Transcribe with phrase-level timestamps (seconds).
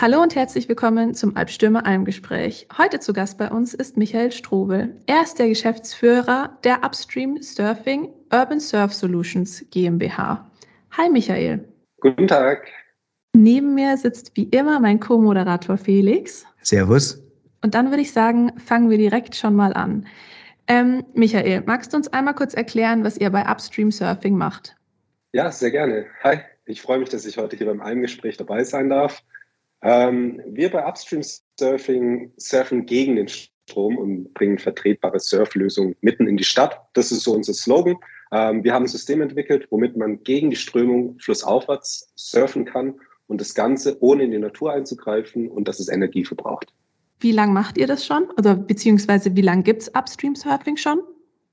[0.00, 2.66] Hallo und herzlich willkommen zum Albstürmer Almgespräch.
[2.78, 4.96] Heute zu Gast bei uns ist Michael Strobel.
[5.04, 10.50] Er ist der Geschäftsführer der Upstream Surfing Urban Surf Solutions GmbH.
[10.92, 11.68] Hi Michael.
[12.00, 12.66] Guten Tag.
[13.34, 16.46] Neben mir sitzt wie immer mein Co-Moderator Felix.
[16.62, 17.22] Servus.
[17.62, 20.06] Und dann würde ich sagen, fangen wir direkt schon mal an.
[20.66, 24.74] Ähm, Michael, magst du uns einmal kurz erklären, was ihr bei Upstream Surfing macht?
[25.32, 26.06] Ja, sehr gerne.
[26.24, 29.22] Hi, ich freue mich, dass ich heute hier beim Almgespräch dabei sein darf.
[29.82, 31.22] Ähm, wir bei Upstream
[31.58, 36.80] Surfing surfen gegen den Strom und bringen vertretbare Surflösungen mitten in die Stadt.
[36.92, 37.96] Das ist so unser Slogan.
[38.32, 42.94] Ähm, wir haben ein System entwickelt, womit man gegen die Strömung flussaufwärts surfen kann
[43.26, 46.72] und das Ganze ohne in die Natur einzugreifen und dass es Energie verbraucht.
[47.20, 48.30] Wie lange macht ihr das schon?
[48.36, 51.00] Oder beziehungsweise wie lange gibt es Upstream Surfing schon?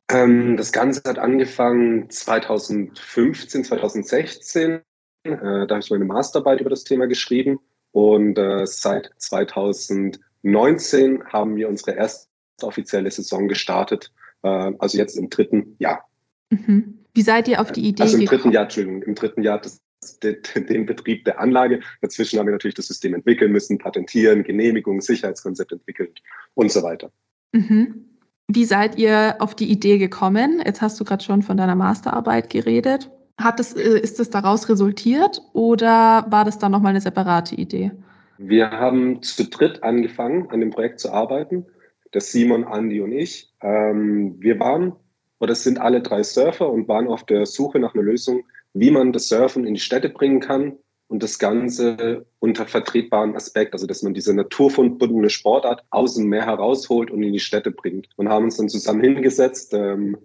[0.10, 4.72] Ähm, das Ganze hat angefangen 2015, 2016.
[4.74, 4.82] Äh,
[5.24, 7.60] da habe ich meine Masterarbeit über das Thema geschrieben.
[7.98, 12.28] Und äh, seit 2019 haben wir unsere erste
[12.62, 14.14] offizielle Saison gestartet.
[14.44, 16.08] Äh, also jetzt im dritten Jahr.
[16.52, 17.00] Mhm.
[17.16, 18.42] Wie seid ihr auf die Idee Also im gekommen?
[18.42, 19.82] dritten Jahr, Entschuldigung, im dritten Jahr des,
[20.22, 20.40] de,
[20.70, 21.80] den Betrieb der Anlage.
[22.02, 26.22] Dazwischen haben wir natürlich das System entwickeln müssen, patentieren, Genehmigung, Sicherheitskonzept entwickelt
[26.54, 27.12] und so weiter.
[27.52, 28.06] Mhm.
[28.48, 30.62] Wie seid ihr auf die Idee gekommen?
[30.64, 33.10] Jetzt hast du gerade schon von deiner Masterarbeit geredet.
[33.38, 37.92] Hat das, äh, ist das daraus resultiert oder war das dann nochmal eine separate Idee?
[38.38, 41.66] Wir haben zu dritt angefangen, an dem Projekt zu arbeiten.
[42.14, 43.52] Der Simon, Andi und ich.
[43.62, 44.94] Ähm, wir waren
[45.40, 49.14] oder sind alle drei Surfer und waren auf der Suche nach einer Lösung, wie man
[49.14, 54.04] das Surfen in die Städte bringen kann und das Ganze unter vertretbaren Aspekt, also dass
[54.04, 58.08] man diese naturverbundene Sportart aus dem Meer herausholt und in die Städte bringt.
[58.16, 60.18] Und haben uns dann zusammen hingesetzt, ähm,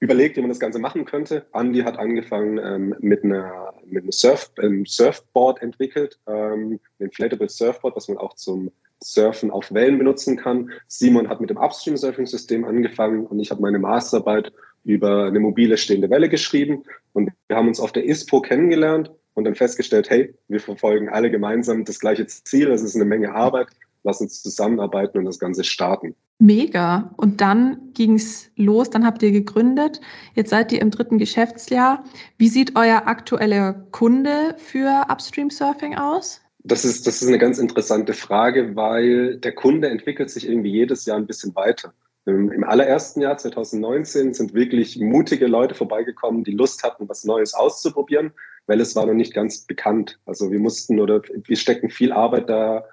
[0.00, 1.46] überlegt, wie man das Ganze machen könnte.
[1.52, 7.48] Andy hat angefangen ähm, mit einer mit einem Surf, ähm, Surfboard entwickelt, ähm, ein Inflatable
[7.48, 10.70] Surfboard, was man auch zum Surfen auf Wellen benutzen kann.
[10.88, 14.52] Simon hat mit dem Upstream Surfing System angefangen und ich habe meine Masterarbeit
[14.84, 19.44] über eine mobile stehende Welle geschrieben und wir haben uns auf der ISPO kennengelernt und
[19.44, 23.68] dann festgestellt, hey, wir verfolgen alle gemeinsam das gleiche Ziel, es ist eine Menge Arbeit,
[24.02, 26.14] lass uns zusammenarbeiten und das Ganze starten.
[26.38, 27.14] Mega.
[27.16, 30.00] Und dann ging es los, dann habt ihr gegründet.
[30.34, 32.04] Jetzt seid ihr im dritten Geschäftsjahr.
[32.38, 36.40] Wie sieht euer aktueller Kunde für Upstream Surfing aus?
[36.64, 41.04] Das ist, das ist eine ganz interessante Frage, weil der Kunde entwickelt sich irgendwie jedes
[41.04, 41.92] Jahr ein bisschen weiter.
[42.26, 48.32] Im allerersten Jahr 2019 sind wirklich mutige Leute vorbeigekommen, die Lust hatten, was Neues auszuprobieren,
[48.66, 50.18] weil es war noch nicht ganz bekannt.
[50.24, 52.84] Also wir mussten oder wir stecken viel Arbeit da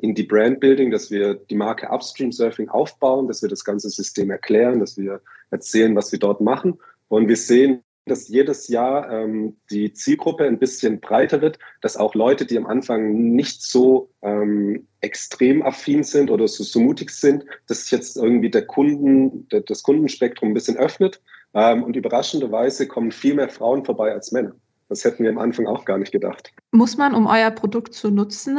[0.00, 4.30] in die Brandbuilding, dass wir die Marke Upstream Surfing aufbauen, dass wir das ganze System
[4.30, 6.78] erklären, dass wir erzählen, was wir dort machen.
[7.08, 12.14] Und wir sehen, dass jedes Jahr ähm, die Zielgruppe ein bisschen breiter wird, dass auch
[12.14, 17.44] Leute, die am Anfang nicht so ähm, extrem affin sind oder so, so mutig sind,
[17.66, 21.20] dass sich jetzt irgendwie der Kunden, der, das Kundenspektrum ein bisschen öffnet.
[21.54, 24.54] Ähm, und überraschenderweise kommen viel mehr Frauen vorbei als Männer.
[24.88, 26.50] Das hätten wir am Anfang auch gar nicht gedacht.
[26.72, 28.58] Muss man, um euer Produkt zu nutzen,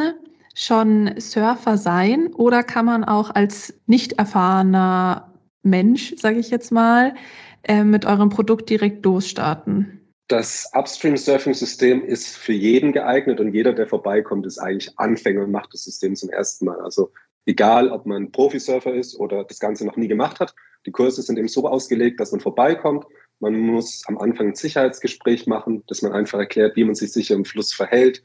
[0.59, 5.33] schon Surfer sein oder kann man auch als nicht erfahrener
[5.63, 7.15] Mensch, sage ich jetzt mal,
[7.63, 10.01] äh, mit eurem Produkt direkt losstarten?
[10.27, 15.43] Das Upstream Surfing System ist für jeden geeignet und jeder, der vorbeikommt, ist eigentlich Anfänger
[15.43, 16.79] und macht das System zum ersten Mal.
[16.81, 17.11] Also
[17.45, 20.53] egal, ob man Profisurfer ist oder das Ganze noch nie gemacht hat.
[20.85, 23.05] Die Kurse sind eben so ausgelegt, dass man vorbeikommt.
[23.39, 27.35] Man muss am Anfang ein Sicherheitsgespräch machen, dass man einfach erklärt, wie man sich sicher
[27.35, 28.21] im Fluss verhält,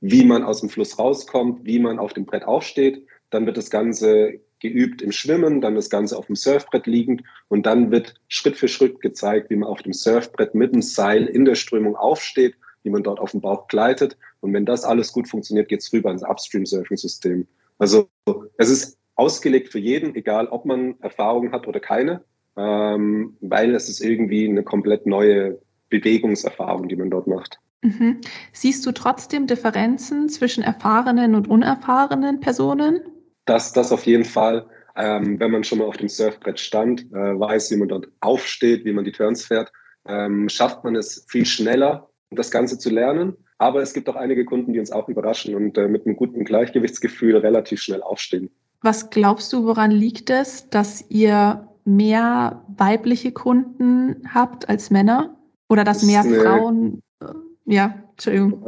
[0.00, 3.04] wie man aus dem Fluss rauskommt, wie man auf dem Brett aufsteht.
[3.30, 7.66] Dann wird das Ganze geübt im Schwimmen, dann das Ganze auf dem Surfbrett liegend und
[7.66, 11.44] dann wird Schritt für Schritt gezeigt, wie man auf dem Surfbrett mit dem Seil in
[11.44, 14.16] der Strömung aufsteht, wie man dort auf dem Bauch gleitet.
[14.40, 17.46] Und wenn das alles gut funktioniert, geht's rüber ins Upstream-Surfing-System.
[17.78, 18.08] Also
[18.56, 22.24] es ist ausgelegt für jeden, egal ob man Erfahrung hat oder keine,
[22.56, 27.58] ähm, weil es ist irgendwie eine komplett neue Bewegungserfahrung, die man dort macht.
[27.82, 28.20] Mhm.
[28.52, 33.00] Siehst du trotzdem Differenzen zwischen erfahrenen und unerfahrenen Personen?
[33.44, 34.66] Das, das auf jeden Fall.
[34.96, 38.84] Ähm, wenn man schon mal auf dem Surfbrett stand, äh, weiß, wie man dort aufsteht,
[38.84, 39.72] wie man die Turns fährt,
[40.06, 43.36] ähm, schafft man es viel schneller, das Ganze zu lernen.
[43.58, 46.44] Aber es gibt auch einige Kunden, die uns auch überraschen und äh, mit einem guten
[46.44, 48.50] Gleichgewichtsgefühl relativ schnell aufstehen.
[48.82, 55.36] Was glaubst du, woran liegt es, dass ihr mehr weibliche Kunden habt als Männer?
[55.68, 57.26] Oder dass Das mehr Frauen, äh,
[57.68, 58.62] ja, Entschuldigung.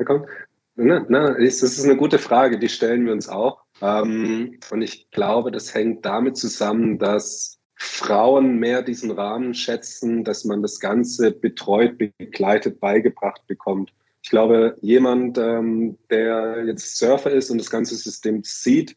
[0.77, 3.63] Na, na, ist- das ist eine gute Frage, die stellen wir uns auch.
[3.83, 10.45] Ähm, und ich glaube, das hängt damit zusammen, dass Frauen mehr diesen Rahmen schätzen, dass
[10.45, 13.93] man das Ganze betreut, begleitet, beigebracht bekommt.
[14.23, 18.97] Ich glaube, jemand, ähm, der jetzt Surfer ist und das ganze System sieht,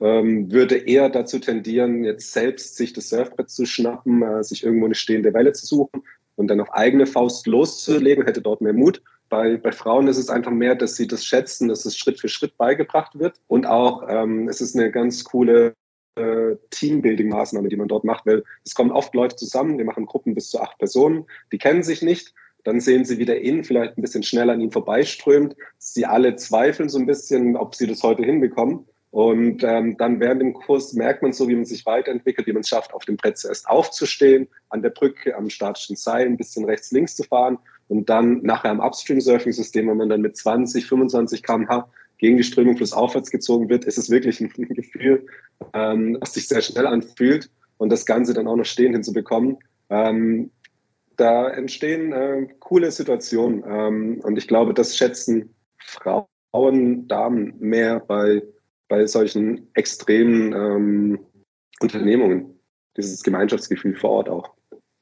[0.00, 4.84] ähm, würde eher dazu tendieren, jetzt selbst sich das Surfbrett zu schnappen, äh, sich irgendwo
[4.86, 6.02] eine stehende Welle zu suchen
[6.36, 9.02] und dann auf eigene Faust loszulegen, hätte dort mehr Mut.
[9.28, 12.28] Bei, bei Frauen ist es einfach mehr, dass sie das schätzen, dass es Schritt für
[12.28, 13.40] Schritt beigebracht wird.
[13.46, 15.74] Und auch ähm, es ist eine ganz coole
[16.18, 20.34] äh, Teambuilding-Maßnahme, die man dort macht, weil es kommen oft Leute zusammen, wir machen Gruppen
[20.34, 22.34] bis zu acht Personen, die kennen sich nicht.
[22.64, 25.54] Dann sehen sie, wie der Innen vielleicht ein bisschen schneller an ihnen vorbeiströmt.
[25.78, 28.84] Sie alle zweifeln so ein bisschen, ob sie das heute hinbekommen.
[29.10, 32.60] Und ähm, dann während dem Kurs merkt man so, wie man sich weiterentwickelt, wie man
[32.60, 36.66] es schafft, auf dem Brett zuerst aufzustehen, an der Brücke, am statischen Seil ein bisschen
[36.66, 37.58] rechts, links zu fahren
[37.88, 41.88] und dann nachher am Upstream-Surfing-System, wenn man dann mit 20, 25 km/h
[42.18, 45.26] gegen die Strömung flussaufwärts gezogen wird, ist es wirklich ein Gefühl,
[45.72, 49.58] ähm, was sich sehr schnell anfühlt und das Ganze dann auch noch stehen hinzubekommen.
[49.88, 50.50] Ähm,
[51.16, 56.26] da entstehen äh, coole Situationen ähm, und ich glaube, das schätzen Frauen,
[57.08, 58.42] Damen mehr bei
[58.88, 61.18] bei solchen extremen ähm,
[61.80, 62.58] Unternehmungen,
[62.96, 64.54] dieses Gemeinschaftsgefühl vor Ort auch.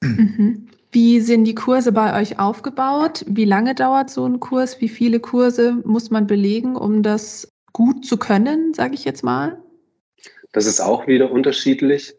[0.02, 0.68] Mhm.
[0.96, 3.22] Wie sind die Kurse bei euch aufgebaut?
[3.28, 4.80] Wie lange dauert so ein Kurs?
[4.80, 9.62] Wie viele Kurse muss man belegen, um das gut zu können, sage ich jetzt mal?
[10.52, 12.14] Das ist auch wieder unterschiedlich.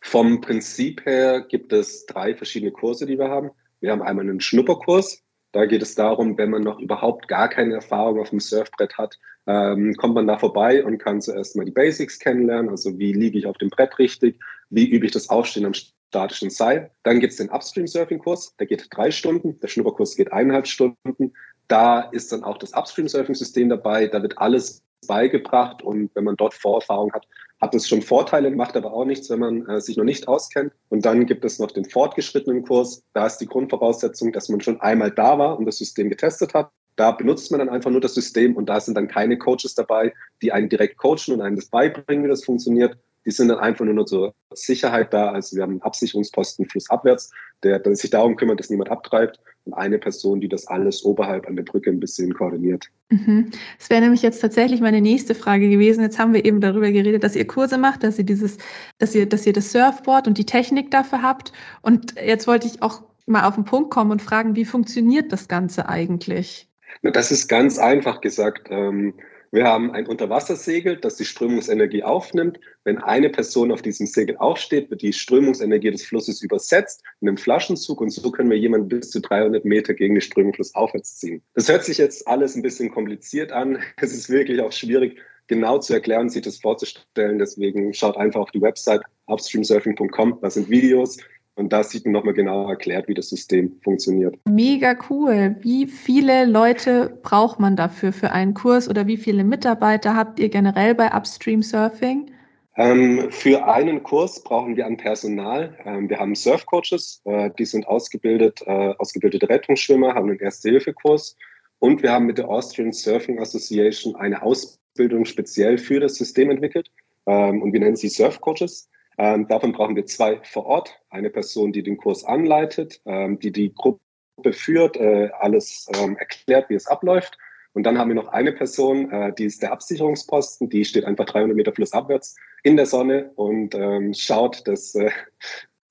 [0.00, 3.50] Vom Prinzip her gibt es drei verschiedene Kurse, die wir haben.
[3.80, 5.22] Wir haben einmal einen Schnupperkurs.
[5.52, 9.18] Da geht es darum, wenn man noch überhaupt gar keine Erfahrung auf dem Surfbrett hat,
[9.46, 13.38] ähm, kommt man da vorbei und kann zuerst mal die Basics kennenlernen, also wie liege
[13.38, 14.40] ich auf dem Brett richtig,
[14.70, 15.74] wie übe ich das Aufstehen am
[16.12, 16.90] statischen Seil.
[17.04, 21.32] Dann gibt es den Upstream-Surfing-Kurs, der geht drei Stunden, der Schnupperkurs geht eineinhalb Stunden.
[21.68, 26.52] Da ist dann auch das Upstream-Surfing-System dabei, da wird alles beigebracht und wenn man dort
[26.52, 27.26] Vorerfahrung hat,
[27.62, 30.72] hat es schon Vorteile, macht aber auch nichts, wenn man äh, sich noch nicht auskennt.
[30.90, 33.02] Und dann gibt es noch den fortgeschrittenen Kurs.
[33.14, 36.70] Da ist die Grundvoraussetzung, dass man schon einmal da war und das System getestet hat.
[36.96, 40.12] Da benutzt man dann einfach nur das System und da sind dann keine Coaches dabei,
[40.42, 43.84] die einen direkt coachen und einem das beibringen, wie das funktioniert, die sind dann einfach
[43.84, 45.30] nur zur Sicherheit da.
[45.30, 47.30] Also wir haben einen Absicherungsposten flussabwärts,
[47.62, 51.46] der, der sich darum kümmert, dass niemand abtreibt und eine Person, die das alles oberhalb
[51.46, 52.88] an der Brücke ein bisschen koordiniert.
[53.10, 53.50] Mhm.
[53.78, 56.02] Das wäre nämlich jetzt tatsächlich meine nächste Frage gewesen.
[56.02, 58.58] Jetzt haben wir eben darüber geredet, dass ihr Kurse macht, dass ihr dieses,
[58.98, 61.52] dass ihr, dass ihr das Surfboard und die Technik dafür habt.
[61.82, 65.46] Und jetzt wollte ich auch mal auf den Punkt kommen und fragen, wie funktioniert das
[65.46, 66.68] Ganze eigentlich?
[67.02, 68.68] Na, das ist ganz einfach gesagt.
[68.70, 69.14] Ähm,
[69.52, 72.58] wir haben ein Unterwassersegel, das die Strömungsenergie aufnimmt.
[72.84, 77.36] Wenn eine Person auf diesem Segel aufsteht, wird die Strömungsenergie des Flusses übersetzt in einem
[77.36, 81.42] Flaschenzug und so können wir jemanden bis zu 300 Meter gegen den Strömung flussaufwärts ziehen.
[81.54, 83.78] Das hört sich jetzt alles ein bisschen kompliziert an.
[83.98, 85.18] Es ist wirklich auch schwierig,
[85.48, 87.38] genau zu erklären, sich das vorzustellen.
[87.38, 90.38] Deswegen schaut einfach auf die Website upstreamsurfing.com.
[90.40, 91.18] Da sind Videos.
[91.54, 94.36] Und da sieht man nochmal genau erklärt, wie das System funktioniert.
[94.48, 95.56] Mega cool.
[95.60, 100.48] Wie viele Leute braucht man dafür für einen Kurs oder wie viele Mitarbeiter habt ihr
[100.48, 102.30] generell bei Upstream Surfing?
[102.76, 105.76] Ähm, für einen Kurs brauchen wir an Personal.
[105.84, 111.36] Ähm, wir haben Surfcoaches, äh, die sind ausgebildet, äh, ausgebildete Rettungsschwimmer, haben einen Erste-Hilfe-Kurs
[111.80, 116.90] und wir haben mit der Austrian Surfing Association eine Ausbildung speziell für das System entwickelt
[117.26, 118.88] ähm, und wir nennen sie Surfcoaches.
[119.18, 121.00] Ähm, davon brauchen wir zwei vor Ort.
[121.10, 126.70] Eine Person, die den Kurs anleitet, ähm, die die Gruppe führt, äh, alles ähm, erklärt,
[126.70, 127.38] wie es abläuft.
[127.74, 131.24] Und dann haben wir noch eine Person, äh, die ist der Absicherungsposten, die steht einfach
[131.24, 135.10] 300 Meter flussabwärts in der Sonne und ähm, schaut, dass, äh,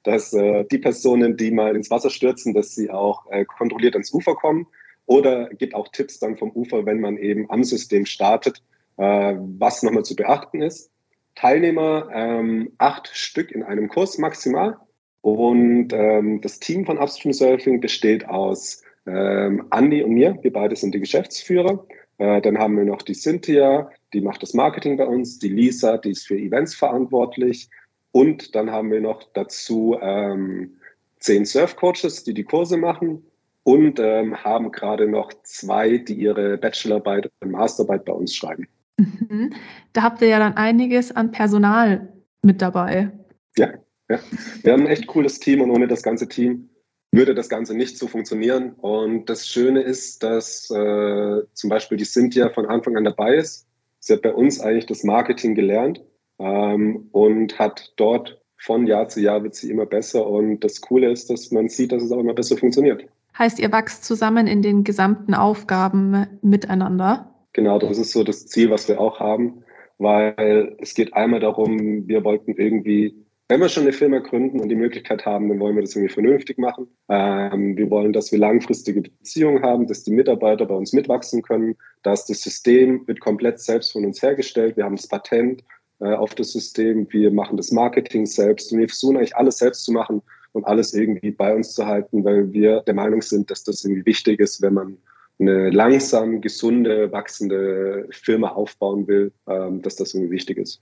[0.03, 4.13] dass äh, die Personen, die mal ins Wasser stürzen, dass sie auch äh, kontrolliert ans
[4.13, 4.67] Ufer kommen.
[5.07, 8.63] Oder gibt auch Tipps dann vom Ufer, wenn man eben am System startet,
[8.97, 10.91] äh, was nochmal zu beachten ist.
[11.35, 14.77] Teilnehmer, ähm, acht Stück in einem Kurs maximal.
[15.21, 20.37] Und ähm, das Team von Upstream Surfing besteht aus ähm, Andy und mir.
[20.41, 21.85] Wir beide sind die Geschäftsführer.
[22.17, 25.39] Äh, dann haben wir noch die Cynthia, die macht das Marketing bei uns.
[25.39, 27.69] Die Lisa, die ist für Events verantwortlich.
[28.11, 30.77] Und dann haben wir noch dazu ähm,
[31.19, 33.25] zehn Surfcoaches, die die Kurse machen.
[33.63, 38.67] Und ähm, haben gerade noch zwei, die ihre Bachelorarbeit und Masterarbeit bei uns schreiben.
[38.97, 39.53] Mhm.
[39.93, 43.11] Da habt ihr ja dann einiges an Personal mit dabei.
[43.57, 43.73] Ja,
[44.09, 44.19] ja.
[44.63, 46.69] Wir haben ein echt cooles Team und ohne das ganze Team
[47.11, 48.73] würde das Ganze nicht so funktionieren.
[48.73, 53.67] Und das Schöne ist, dass äh, zum Beispiel die Cynthia von Anfang an dabei ist.
[53.99, 56.01] Sie hat bei uns eigentlich das Marketing gelernt
[56.39, 60.25] ähm, und hat dort von Jahr zu Jahr wird sie immer besser.
[60.25, 63.05] Und das Coole ist, dass man sieht, dass es auch immer besser funktioniert.
[63.37, 67.30] Heißt, ihr wächst zusammen in den gesamten Aufgaben miteinander?
[67.53, 69.63] Genau, das ist so das Ziel, was wir auch haben,
[69.97, 73.15] weil es geht einmal darum, wir wollten irgendwie
[73.51, 76.13] wenn wir schon eine Firma gründen und die Möglichkeit haben, dann wollen wir das irgendwie
[76.13, 76.87] vernünftig machen.
[77.09, 81.75] Ähm, wir wollen, dass wir langfristige Beziehungen haben, dass die Mitarbeiter bei uns mitwachsen können,
[82.01, 84.77] dass das System wird komplett selbst von uns hergestellt.
[84.77, 85.65] Wir haben das Patent
[85.99, 89.83] äh, auf das System, wir machen das Marketing selbst und wir versuchen eigentlich alles selbst
[89.83, 90.21] zu machen
[90.53, 94.05] und alles irgendwie bei uns zu halten, weil wir der Meinung sind, dass das irgendwie
[94.05, 94.97] wichtig ist, wenn man
[95.41, 100.81] eine langsam gesunde, wachsende Firma aufbauen will, ähm, dass das irgendwie wichtig ist.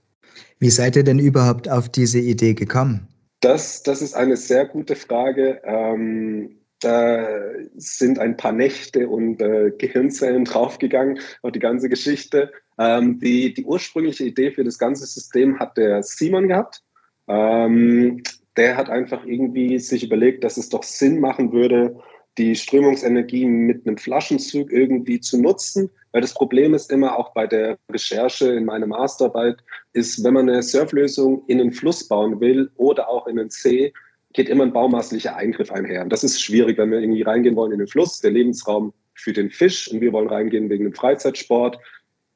[0.58, 3.08] Wie seid ihr denn überhaupt auf diese Idee gekommen?
[3.40, 5.60] Das, das ist eine sehr gute Frage.
[5.64, 7.26] Ähm, da
[7.76, 12.52] sind ein paar Nächte und äh, Gehirnzellen draufgegangen auf die ganze Geschichte.
[12.78, 16.82] Ähm, die, die ursprüngliche Idee für das ganze System hat der Simon gehabt.
[17.28, 18.22] Ähm,
[18.56, 21.96] der hat einfach irgendwie sich überlegt, dass es doch Sinn machen würde,
[22.38, 25.90] die Strömungsenergie mit einem Flaschenzug irgendwie zu nutzen.
[26.12, 29.58] Weil das Problem ist immer auch bei der Recherche in meiner Masterarbeit,
[29.92, 33.92] ist, wenn man eine Surflösung in einen Fluss bauen will oder auch in einen See,
[34.32, 36.02] geht immer ein baumaßlicher Eingriff einher.
[36.02, 39.32] Und das ist schwierig, wenn wir irgendwie reingehen wollen in den Fluss, der Lebensraum für
[39.32, 41.78] den Fisch und wir wollen reingehen wegen dem Freizeitsport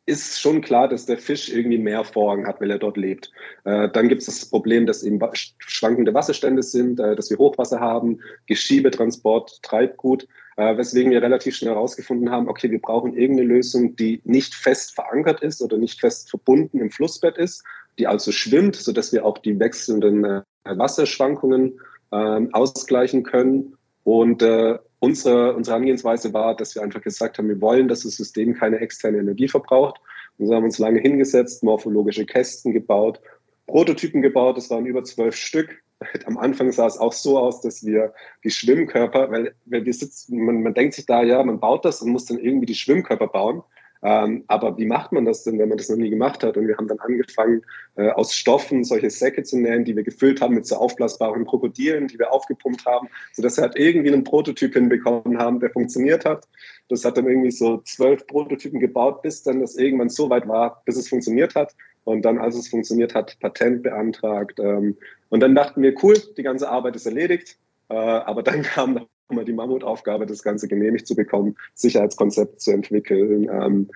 [0.07, 3.31] ist schon klar, dass der Fisch irgendwie mehr Vorrang hat, weil er dort lebt.
[3.65, 5.19] Äh, dann gibt es das Problem, dass eben
[5.59, 11.73] schwankende Wasserstände sind, äh, dass wir Hochwasser haben, Geschiebetransport, Treibgut, äh, weswegen wir relativ schnell
[11.73, 16.29] herausgefunden haben, okay, wir brauchen irgendeine Lösung, die nicht fest verankert ist oder nicht fest
[16.29, 17.65] verbunden im Flussbett ist,
[17.99, 21.81] die also schwimmt, sodass wir auch die wechselnden äh, Wasserschwankungen
[22.13, 23.77] ähm, ausgleichen können.
[24.05, 28.17] Und äh, unsere, unsere Herangehensweise war, dass wir einfach gesagt haben, wir wollen, dass das
[28.17, 30.01] System keine externe Energie verbraucht.
[30.39, 33.21] Und so haben wir uns lange hingesetzt, morphologische Kästen gebaut,
[33.67, 35.83] Prototypen gebaut, das waren über zwölf Stück.
[36.27, 40.45] Am Anfang sah es auch so aus, dass wir die Schwimmkörper, weil, weil wir sitzen,
[40.45, 43.29] man, man denkt sich da, ja, man baut das und muss dann irgendwie die Schwimmkörper
[43.29, 43.63] bauen.
[44.05, 46.59] Ähm, aber wie macht man das denn, wenn man das noch nie gemacht hat?
[46.59, 47.63] Und wir haben dann angefangen,
[47.97, 52.09] äh, aus Stoffen solche Säcke zu nähen, die wir gefüllt haben mit so aufblasbaren Krokodilen,
[52.09, 56.47] die wir aufgepumpt haben, sodass wir halt irgendwie einen Prototyp hinbekommen haben, der funktioniert hat.
[56.91, 60.83] Das hat dann irgendwie so zwölf Prototypen gebaut, bis dann das irgendwann so weit war,
[60.85, 61.75] bis es funktioniert hat.
[62.05, 64.61] Und dann, als es funktioniert hat, Patent beantragt.
[64.61, 64.99] Ähm,
[65.31, 67.57] und dann dachten wir, cool, die ganze Arbeit ist erledigt.
[67.89, 73.49] Äh, aber dann kam mal die Mammutaufgabe, das Ganze genehmigt zu bekommen, Sicherheitskonzept zu entwickeln
[73.51, 73.91] ähm,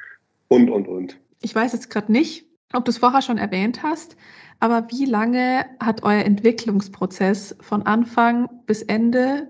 [0.49, 1.21] und, und, und.
[1.41, 4.17] Ich weiß jetzt gerade nicht, ob du es vorher schon erwähnt hast,
[4.61, 9.49] aber wie lange hat euer Entwicklungsprozess von Anfang bis Ende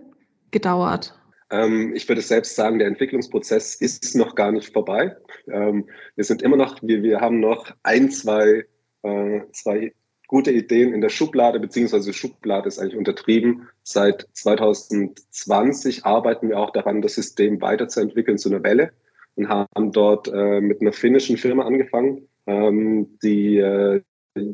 [0.50, 1.18] gedauert?
[1.50, 5.16] Ähm, ich würde selbst sagen, der Entwicklungsprozess ist noch gar nicht vorbei.
[5.50, 8.66] Ähm, wir sind immer noch, wir, wir haben noch ein, zwei,
[9.02, 9.94] äh, zwei
[10.28, 13.66] gute Ideen in der Schublade, beziehungsweise Schublade ist eigentlich untertrieben.
[13.82, 18.92] Seit 2020 arbeiten wir auch daran, das System weiterzuentwickeln zu einer Welle
[19.34, 24.02] und haben dort äh, mit einer finnischen Firma angefangen, ähm, die äh,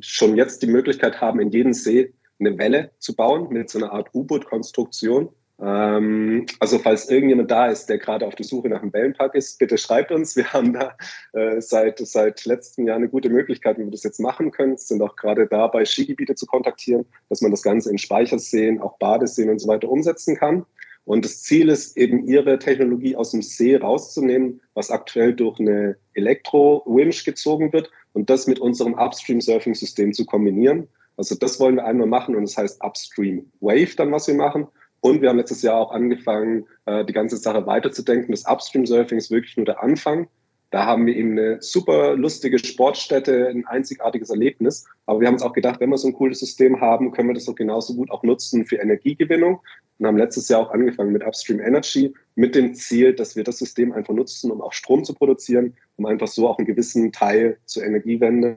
[0.01, 3.93] schon jetzt die Möglichkeit haben, in jedem See eine Welle zu bauen mit so einer
[3.93, 5.29] Art U-Boot-Konstruktion.
[5.61, 9.59] Ähm, also falls irgendjemand da ist, der gerade auf der Suche nach einem Wellenpark ist,
[9.59, 10.35] bitte schreibt uns.
[10.37, 10.97] Wir haben da
[11.33, 14.77] äh, seit, seit letztem Jahr eine gute Möglichkeit, wie wir das jetzt machen können.
[14.77, 19.51] Sind auch gerade dabei, Skigebiete zu kontaktieren, dass man das Ganze in Speicherseen, auch Badeseen
[19.51, 20.67] und so weiter umsetzen kann.
[21.05, 25.97] Und das Ziel ist eben, ihre Technologie aus dem See rauszunehmen, was aktuell durch eine
[26.15, 30.89] Elektro-Winch gezogen wird und das mit unserem Upstream-Surfing-System zu kombinieren.
[31.17, 34.67] Also das wollen wir einmal machen und das heißt Upstream Wave dann, was wir machen.
[35.05, 38.31] Und wir haben letztes Jahr auch angefangen, äh, die ganze Sache weiterzudenken.
[38.31, 40.29] Das Upstream Surfing ist wirklich nur der Anfang.
[40.71, 44.87] Da haben wir eben eine super lustige Sportstätte, ein einzigartiges Erlebnis.
[45.05, 47.35] Aber wir haben uns auch gedacht, wenn wir so ein cooles System haben, können wir
[47.35, 49.61] das doch genauso gut auch nutzen für Energiegewinnung.
[49.99, 53.59] Und haben letztes Jahr auch angefangen mit Upstream Energy mit dem Ziel, dass wir das
[53.59, 57.59] System einfach nutzen, um auch Strom zu produzieren, um einfach so auch einen gewissen Teil
[57.67, 58.57] zur Energiewende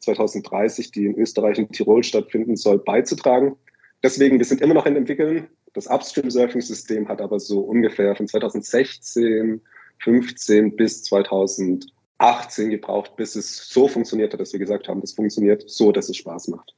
[0.00, 3.54] 2030, die in Österreich und Tirol stattfinden soll, beizutragen.
[4.02, 5.48] Deswegen, wir sind immer noch in Entwickeln.
[5.74, 9.60] Das Upstream-Surfing-System hat aber so ungefähr von 2016,
[10.00, 15.68] 15 bis 2018 gebraucht, bis es so funktioniert hat, dass wir gesagt haben, das funktioniert
[15.68, 16.74] so, dass es Spaß macht.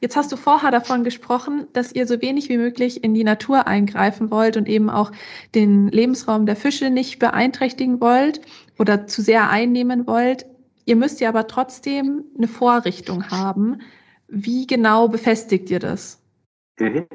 [0.00, 3.66] Jetzt hast du vorher davon gesprochen, dass ihr so wenig wie möglich in die Natur
[3.66, 5.12] eingreifen wollt und eben auch
[5.54, 8.40] den Lebensraum der Fische nicht beeinträchtigen wollt
[8.78, 10.46] oder zu sehr einnehmen wollt.
[10.86, 13.80] Ihr müsst ja aber trotzdem eine Vorrichtung haben.
[14.28, 16.23] Wie genau befestigt ihr das?
[16.78, 17.06] Mhm.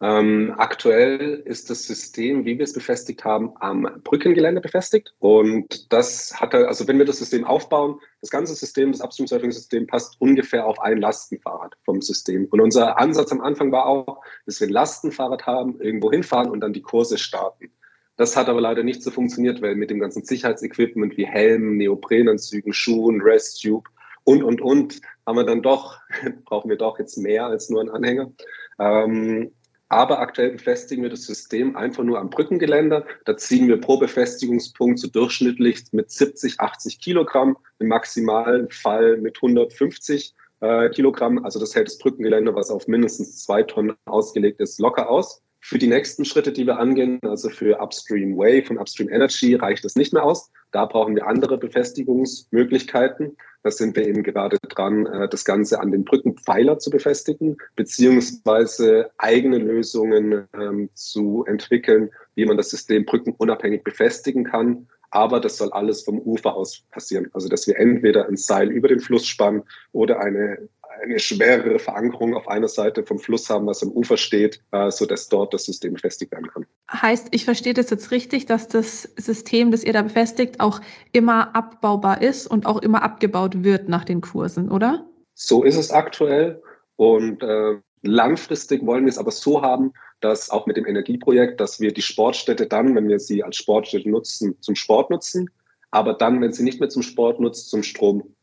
[0.00, 5.14] Ähm, aktuell ist das System, wie wir es befestigt haben, am Brückengelände befestigt.
[5.18, 9.52] Und das hatte, also wenn wir das System aufbauen, das ganze System, das Upstream Surfing
[9.52, 12.46] System passt ungefähr auf ein Lastenfahrrad vom System.
[12.50, 16.60] Und unser Ansatz am Anfang war auch, dass wir ein Lastenfahrrad haben, irgendwo hinfahren und
[16.60, 17.70] dann die Kurse starten.
[18.16, 22.72] Das hat aber leider nicht so funktioniert, weil mit dem ganzen Sicherheitsequipment wie Helmen, Neoprenanzügen,
[22.72, 23.88] Schuhen, Resttube
[24.24, 25.98] und, und, und, haben wir dann doch,
[26.44, 28.32] brauchen wir doch jetzt mehr als nur einen Anhänger.
[28.78, 29.52] Ähm,
[29.88, 33.06] aber aktuell befestigen wir das System einfach nur am Brückengeländer.
[33.26, 39.36] Da ziehen wir pro Befestigungspunkt so durchschnittlich mit 70, 80 Kilogramm, im maximalen Fall mit
[39.36, 41.44] 150 äh, Kilogramm.
[41.44, 45.42] Also das hält das Brückengeländer, was auf mindestens zwei Tonnen ausgelegt ist, locker aus.
[45.66, 49.82] Für die nächsten Schritte, die wir angehen, also für Upstream Wave und Upstream Energy, reicht
[49.82, 50.52] das nicht mehr aus.
[50.72, 53.38] Da brauchen wir andere Befestigungsmöglichkeiten.
[53.62, 59.10] Da sind wir eben gerade dran, äh, das Ganze an den Brückenpfeiler zu befestigen, beziehungsweise
[59.16, 64.86] eigene Lösungen ähm, zu entwickeln, wie man das System brückenunabhängig befestigen kann.
[65.10, 67.30] Aber das soll alles vom Ufer aus passieren.
[67.32, 70.68] Also, dass wir entweder ein Seil über den Fluss spannen oder eine
[71.02, 75.28] eine schwerere Verankerung auf einer Seite vom Fluss haben, was am Ufer steht, äh, sodass
[75.28, 76.66] dort das System befestigt werden kann.
[76.90, 80.80] Heißt, ich verstehe das jetzt richtig, dass das System, das ihr da befestigt, auch
[81.12, 85.06] immer abbaubar ist und auch immer abgebaut wird nach den Kursen, oder?
[85.34, 86.62] So ist es aktuell
[86.96, 91.80] und äh, langfristig wollen wir es aber so haben, dass auch mit dem Energieprojekt, dass
[91.80, 95.50] wir die Sportstätte dann, wenn wir sie als Sportstätte nutzen, zum Sport nutzen
[95.94, 97.84] aber dann, wenn sie nicht mehr zum Sport nutzt, zum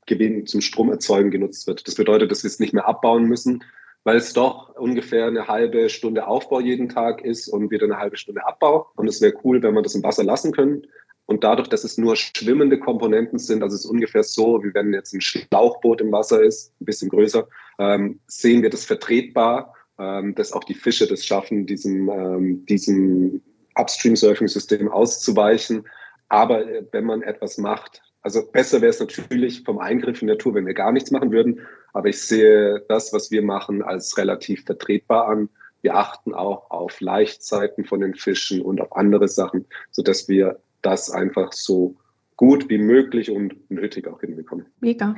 [0.05, 1.88] Stromgewinn, zum Stromerzeugen genutzt wird.
[1.88, 3.63] Das bedeutet, dass wir es nicht mehr abbauen müssen,
[4.03, 8.17] weil es doch ungefähr eine halbe Stunde Aufbau jeden Tag ist und wieder eine halbe
[8.17, 8.88] Stunde Abbau.
[8.96, 10.88] Und es wäre cool, wenn wir das im Wasser lassen können.
[11.27, 14.93] Und dadurch, dass es nur schwimmende Komponenten sind, also es ist ungefähr so, wie wenn
[14.93, 17.48] jetzt ein Schlauchboot im Wasser ist, ein bisschen größer,
[17.79, 23.41] ähm, sehen wir das vertretbar, ähm, dass auch die Fische das schaffen, diesem, ähm, diesem
[23.75, 25.86] Upstream-Surfing-System auszuweichen
[26.31, 30.54] aber äh, wenn man etwas macht, also besser wäre es natürlich vom Eingriff in Natur,
[30.54, 31.62] wenn wir gar nichts machen würden.
[31.94, 35.50] Aber ich sehe das, was wir machen, als relativ vertretbar an.
[35.82, 41.10] Wir achten auch auf Leichtzeiten von den Fischen und auf andere Sachen, sodass wir das
[41.10, 41.96] einfach so
[42.36, 44.68] gut wie möglich und nötig auch hinbekommen.
[44.79, 45.16] Mega.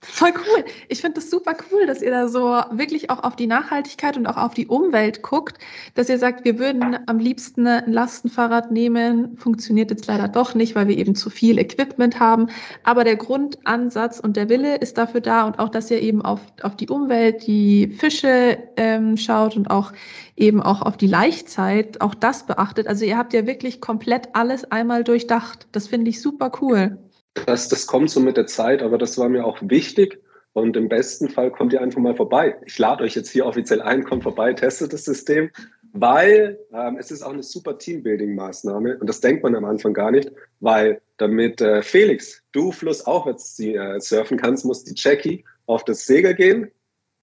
[0.00, 0.64] Voll cool.
[0.88, 4.28] Ich finde das super cool, dass ihr da so wirklich auch auf die Nachhaltigkeit und
[4.28, 5.58] auch auf die Umwelt guckt,
[5.94, 9.36] dass ihr sagt, wir würden am liebsten ein Lastenfahrrad nehmen.
[9.36, 12.46] Funktioniert jetzt leider doch nicht, weil wir eben zu viel Equipment haben.
[12.84, 16.42] Aber der Grundansatz und der Wille ist dafür da und auch, dass ihr eben auf,
[16.62, 19.92] auf die Umwelt, die Fische ähm, schaut und auch
[20.36, 22.86] eben auch auf die Laichzeit, auch das beachtet.
[22.86, 25.66] Also ihr habt ja wirklich komplett alles einmal durchdacht.
[25.72, 26.98] Das finde ich super cool
[27.46, 30.22] das, das kommt so mit der Zeit, aber das war mir auch wichtig.
[30.52, 32.56] Und im besten Fall kommt ihr einfach mal vorbei.
[32.66, 35.50] Ich lade euch jetzt hier offiziell ein, kommt vorbei, testet das System,
[35.92, 38.98] weil ähm, es ist auch eine super Teambuilding-Maßnahme.
[38.98, 44.00] Und das denkt man am Anfang gar nicht, weil damit äh, Felix, du flussaufwärts äh,
[44.00, 46.70] surfen kannst, muss die Jackie auf das Segel gehen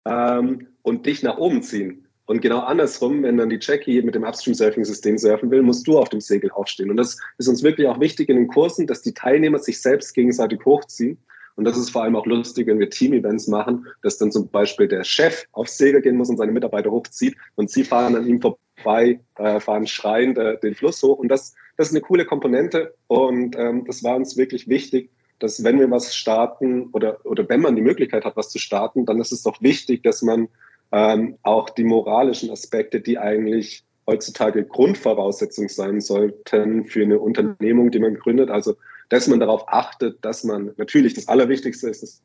[0.05, 2.04] ähm, und dich nach oben ziehen.
[2.25, 6.09] Und genau andersrum, wenn dann die Jackie mit dem Upstream-Surfing-System surfen will, musst du auf
[6.09, 6.89] dem Segel aufstehen.
[6.89, 10.13] Und das ist uns wirklich auch wichtig in den Kursen, dass die Teilnehmer sich selbst
[10.13, 11.19] gegenseitig hochziehen.
[11.55, 14.87] Und das ist vor allem auch lustig, wenn wir Team-Events machen, dass dann zum Beispiel
[14.87, 18.41] der Chef aufs Segel gehen muss und seine Mitarbeiter hochzieht und sie fahren an ihm
[18.41, 21.19] vorbei, äh, fahren schreiend äh, den Fluss hoch.
[21.19, 22.95] Und das, das ist eine coole Komponente.
[23.07, 27.61] Und ähm, das war uns wirklich wichtig, dass wenn wir was starten oder, oder wenn
[27.61, 30.47] man die Möglichkeit hat, was zu starten, dann ist es doch wichtig, dass man
[30.91, 37.99] ähm, auch die moralischen Aspekte, die eigentlich heutzutage Grundvoraussetzung sein sollten für eine Unternehmung, die
[37.99, 38.49] man gründet.
[38.49, 38.75] Also,
[39.09, 42.21] dass man darauf achtet, dass man natürlich das Allerwichtigste ist, dass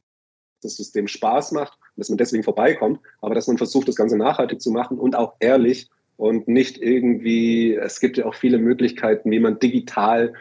[0.63, 4.61] das System Spaß macht dass man deswegen vorbeikommt, aber dass man versucht, das Ganze nachhaltig
[4.61, 9.39] zu machen und auch ehrlich und nicht irgendwie, es gibt ja auch viele Möglichkeiten, wie
[9.39, 10.35] man digital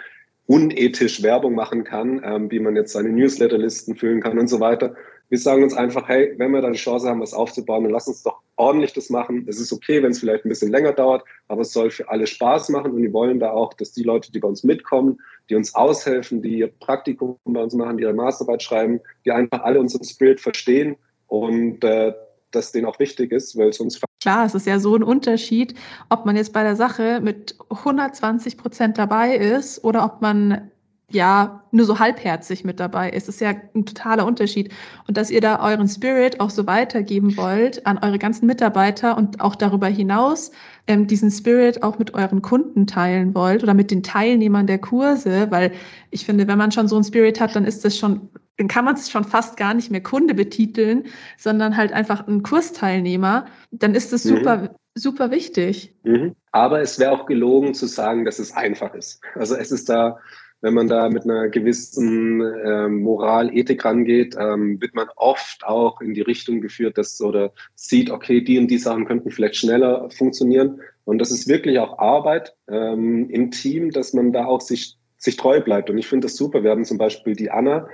[0.48, 4.96] unethisch Werbung machen kann, ähm, wie man jetzt seine Newsletterlisten füllen kann und so weiter.
[5.30, 8.08] Wir sagen uns einfach, hey, wenn wir da die Chance haben, was aufzubauen, dann lass
[8.08, 9.46] uns doch ordentlich das machen.
[9.48, 12.28] Es ist okay, wenn es vielleicht ein bisschen länger dauert, aber es soll für alle
[12.28, 15.56] Spaß machen und wir wollen da auch, dass die Leute, die bei uns mitkommen, die
[15.56, 19.80] uns aushelfen, die ihr Praktikum bei uns machen, die ihre Masterarbeit schreiben, die einfach alle
[19.80, 22.14] unseren Spirit verstehen und äh,
[22.52, 25.76] das denen auch wichtig ist, weil es uns Klar, es ist ja so ein Unterschied,
[26.10, 30.70] ob man jetzt bei der Sache mit 120 Prozent dabei ist oder ob man
[31.12, 33.28] ja nur so halbherzig mit dabei ist.
[33.28, 34.72] Das ist ja ein totaler Unterschied.
[35.08, 39.42] Und dass ihr da euren Spirit auch so weitergeben wollt an eure ganzen Mitarbeiter und
[39.42, 40.52] auch darüber hinaus
[40.88, 45.48] ähm, diesen Spirit auch mit euren Kunden teilen wollt oder mit den Teilnehmern der Kurse,
[45.52, 45.72] weil
[46.12, 48.86] ich finde, wenn man schon so einen Spirit hat, dann ist das schon, dann kann
[48.86, 51.06] man es schon fast gar nicht mehr Kunde betiteln,
[51.38, 53.46] sondern halt einfach ein Kursteilnehmer.
[53.72, 54.38] Dann ist das mhm.
[54.38, 55.96] super, super wichtig.
[56.04, 56.36] Mhm.
[56.52, 59.22] Aber es wäre auch gelogen zu sagen, dass es einfach ist.
[59.36, 60.18] Also es ist da
[60.62, 66.02] wenn man da mit einer gewissen ähm, Moral, Ethik rangeht, ähm, wird man oft auch
[66.02, 70.10] in die Richtung geführt, dass oder sieht, okay, die und die Sachen könnten vielleicht schneller
[70.10, 70.82] funktionieren.
[71.06, 75.38] Und das ist wirklich auch Arbeit ähm, im Team, dass man da auch sich, sich
[75.38, 75.90] treu bleibt.
[75.90, 76.64] Und ich finde das super.
[76.64, 77.88] Wir haben zum Beispiel die Anna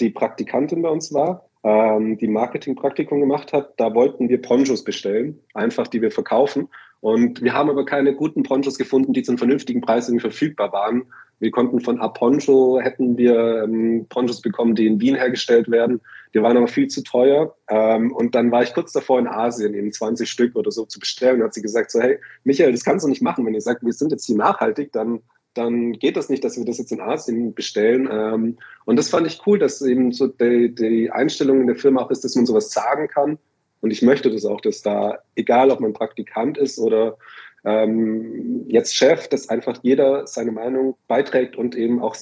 [0.00, 1.48] die Praktikantin bei uns war.
[1.64, 6.68] Ähm, die Marketingpraktikum gemacht hat, da wollten wir Ponchos bestellen, einfach die wir verkaufen.
[7.00, 11.04] Und wir haben aber keine guten Ponchos gefunden, die zu einem vernünftigen Preis verfügbar waren.
[11.40, 16.00] Wir konnten von Aponcho, hätten wir ähm, Ponchos bekommen, die in Wien hergestellt werden.
[16.32, 17.54] Die waren aber viel zu teuer.
[17.68, 20.98] Ähm, und dann war ich kurz davor in Asien, eben 20 Stück oder so zu
[20.98, 21.40] bestellen.
[21.40, 23.44] Und hat sie gesagt so, hey, Michael, das kannst du nicht machen.
[23.44, 25.20] Wenn ihr sagt, wir sind jetzt hier nachhaltig, dann
[25.54, 28.08] dann geht das nicht, dass wir das jetzt in Asien bestellen.
[28.10, 32.02] Ähm, und das fand ich cool, dass eben so die, die Einstellung in der Firma
[32.02, 33.38] auch ist, dass man sowas sagen kann.
[33.80, 37.16] Und ich möchte das auch, dass da, egal ob man Praktikant ist oder
[37.64, 42.16] ähm, jetzt Chef, dass einfach jeder seine Meinung beiträgt und eben auch,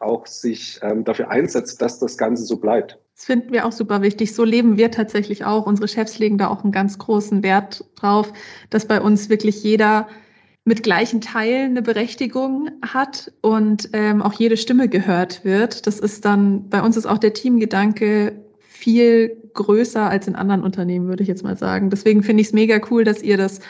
[0.00, 2.98] auch sich ähm, dafür einsetzt, dass das Ganze so bleibt.
[3.14, 4.34] Das finden wir auch super wichtig.
[4.34, 5.66] So leben wir tatsächlich auch.
[5.66, 8.32] Unsere Chefs legen da auch einen ganz großen Wert drauf,
[8.70, 10.08] dass bei uns wirklich jeder
[10.64, 15.86] mit gleichen Teilen eine Berechtigung hat und ähm, auch jede Stimme gehört wird.
[15.86, 21.08] Das ist dann, bei uns ist auch der Teamgedanke viel größer als in anderen Unternehmen,
[21.08, 21.90] würde ich jetzt mal sagen.
[21.90, 23.60] Deswegen finde ich es mega cool, dass ihr das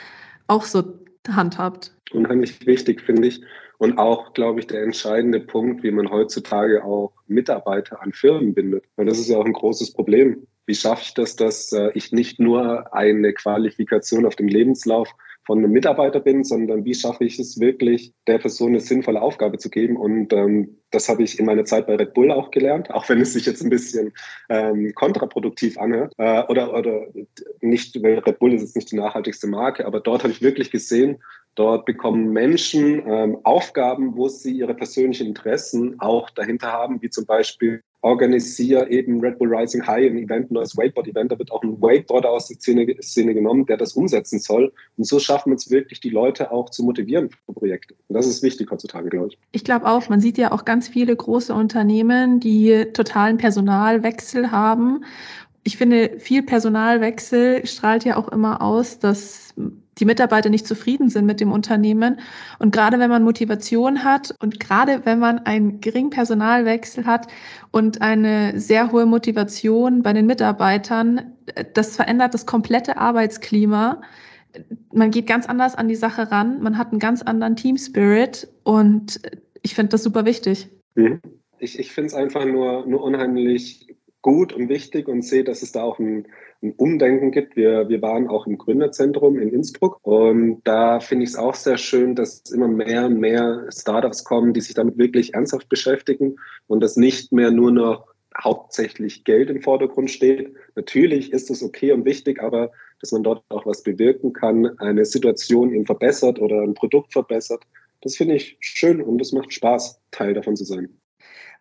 [0.47, 0.83] auch so
[1.27, 1.93] handhabt.
[2.11, 3.41] Unheimlich wichtig, finde ich.
[3.79, 8.85] Und auch, glaube ich, der entscheidende Punkt, wie man heutzutage auch Mitarbeiter an Firmen bindet.
[8.95, 10.47] Weil das ist ja auch ein großes Problem.
[10.65, 15.09] Wie schaffe ich das, dass äh, ich nicht nur eine Qualifikation auf dem Lebenslauf
[15.45, 19.57] von einem Mitarbeiter bin, sondern wie schaffe ich es wirklich, der Person eine sinnvolle Aufgabe
[19.57, 19.97] zu geben.
[19.97, 23.21] Und ähm, das habe ich in meiner Zeit bei Red Bull auch gelernt, auch wenn
[23.21, 24.13] es sich jetzt ein bisschen
[24.49, 26.13] ähm, kontraproduktiv anhört.
[26.17, 27.07] Äh, oder, oder
[27.61, 30.71] nicht, weil Red Bull ist jetzt nicht die nachhaltigste Marke, aber dort habe ich wirklich
[30.71, 31.19] gesehen,
[31.55, 37.27] Dort bekommen Menschen ähm, Aufgaben, wo sie ihre persönlichen Interessen auch dahinter haben, wie zum
[37.27, 41.31] Beispiel organisiere eben Red Bull Rising High, ein Event, ein neues Wakeboard-Event.
[41.31, 44.71] Da wird auch ein Wakeboarder aus der Szene, Szene, genommen, der das umsetzen soll.
[44.97, 47.95] Und so schaffen wir es wirklich, die Leute auch zu motivieren für Projekte.
[48.09, 49.37] Und das ist wichtig heutzutage, glaube ich.
[49.53, 55.05] Ich glaube auch, man sieht ja auch ganz viele große Unternehmen, die totalen Personalwechsel haben.
[55.63, 59.53] Ich finde, viel Personalwechsel strahlt ja auch immer aus, dass
[59.99, 62.19] die Mitarbeiter nicht zufrieden sind mit dem Unternehmen.
[62.59, 67.27] Und gerade wenn man Motivation hat und gerade wenn man einen geringen Personalwechsel hat
[67.71, 71.33] und eine sehr hohe Motivation bei den Mitarbeitern,
[71.73, 74.01] das verändert das komplette Arbeitsklima.
[74.91, 78.47] Man geht ganz anders an die Sache ran, man hat einen ganz anderen Team Spirit
[78.63, 79.19] und
[79.61, 80.69] ich finde das super wichtig.
[80.95, 81.21] Mhm.
[81.59, 85.71] Ich, ich finde es einfach nur, nur unheimlich gut und wichtig und sehe, dass es
[85.71, 86.27] da auch ein
[86.63, 87.55] ein Umdenken gibt.
[87.55, 91.77] Wir, wir waren auch im Gründerzentrum in Innsbruck und da finde ich es auch sehr
[91.77, 96.81] schön, dass immer mehr und mehr Startups kommen, die sich damit wirklich ernsthaft beschäftigen und
[96.81, 98.07] dass nicht mehr nur noch
[98.41, 100.53] hauptsächlich Geld im Vordergrund steht.
[100.75, 105.05] Natürlich ist es okay und wichtig, aber dass man dort auch was bewirken kann, eine
[105.05, 107.63] Situation eben verbessert oder ein Produkt verbessert,
[108.01, 110.89] das finde ich schön und es macht Spaß, Teil davon zu sein.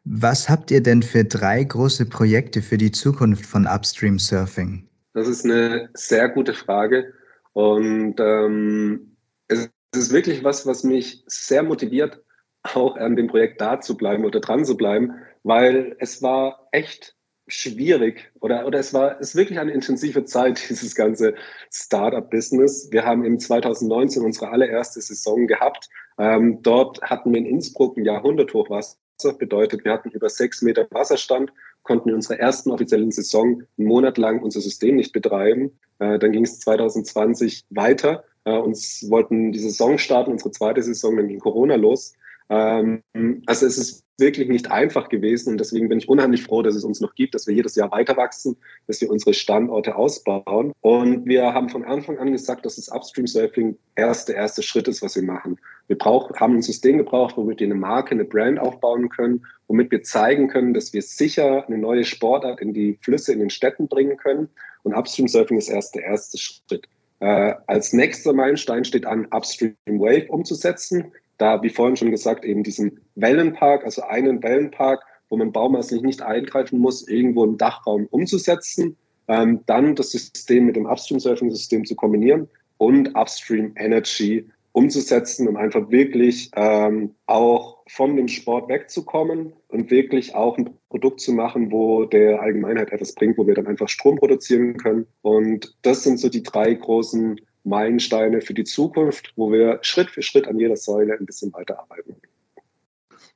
[0.04, 4.88] Was habt ihr denn für drei große Projekte für die Zukunft von Upstream Surfing?
[5.14, 7.12] Das ist eine sehr gute Frage.
[7.52, 9.16] Und ähm,
[9.48, 12.22] es ist wirklich was, was mich sehr motiviert,
[12.62, 17.16] auch an dem Projekt da zu bleiben oder dran zu bleiben, weil es war echt
[17.48, 21.34] schwierig oder, oder es war es ist wirklich eine intensive Zeit, dieses ganze
[21.70, 22.88] Startup-Business.
[22.90, 25.88] Wir haben im 2019 unsere allererste Saison gehabt.
[26.18, 28.96] Ähm, dort hatten wir in Innsbruck ein Jahrhunderthochwasser.
[29.38, 34.18] Bedeutet, wir hatten über sechs Meter Wasserstand konnten in unserer ersten offiziellen Saison einen Monat
[34.18, 35.78] lang unser System nicht betreiben.
[35.98, 38.24] Äh, dann ging es 2020 weiter.
[38.44, 42.14] Äh, uns wollten die Saison starten, unsere zweite Saison, dann ging Corona los.
[42.48, 43.02] Ähm,
[43.46, 46.84] also es ist wirklich nicht einfach gewesen und deswegen bin ich unheimlich froh, dass es
[46.84, 50.72] uns noch gibt, dass wir jedes Jahr weiter wachsen, dass wir unsere Standorte ausbauen.
[50.80, 54.86] Und wir haben von Anfang an gesagt, dass das Upstream Surfing erst der erste Schritt
[54.86, 55.58] ist, was wir machen.
[55.88, 59.90] Wir brauch, haben ein System gebraucht, womit wir eine Marke, eine Brand aufbauen können, womit
[59.90, 63.88] wir zeigen können, dass wir sicher eine neue Sportart in die Flüsse, in den Städten
[63.88, 64.48] bringen können.
[64.84, 66.88] Und Upstream Surfing ist erst der erste Schritt.
[67.20, 72.62] Äh, als nächster Meilenstein steht an, Upstream Wave umzusetzen da, wie vorhin schon gesagt, eben
[72.62, 78.96] diesen Wellenpark, also einen Wellenpark, wo man baumaßlich nicht eingreifen muss, irgendwo im Dachraum umzusetzen,
[79.26, 85.90] ähm, dann das System mit dem Upstream-Surfing-System zu kombinieren und Upstream Energy umzusetzen, um einfach
[85.90, 92.04] wirklich ähm, auch von dem Sport wegzukommen und wirklich auch ein Produkt zu machen, wo
[92.04, 95.06] der Allgemeinheit etwas bringt, wo wir dann einfach Strom produzieren können.
[95.20, 100.22] Und das sind so die drei großen Meilensteine für die Zukunft, wo wir Schritt für
[100.22, 102.16] Schritt an jeder Säule ein bisschen weiterarbeiten.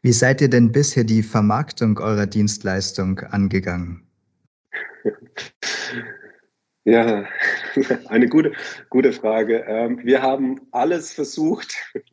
[0.02, 4.02] Wie seid ihr denn bisher die Vermarktung eurer Dienstleistung angegangen?
[6.86, 7.24] Ja,
[8.08, 8.52] eine gute,
[8.90, 9.64] gute Frage.
[9.66, 11.74] Ähm, wir haben alles versucht.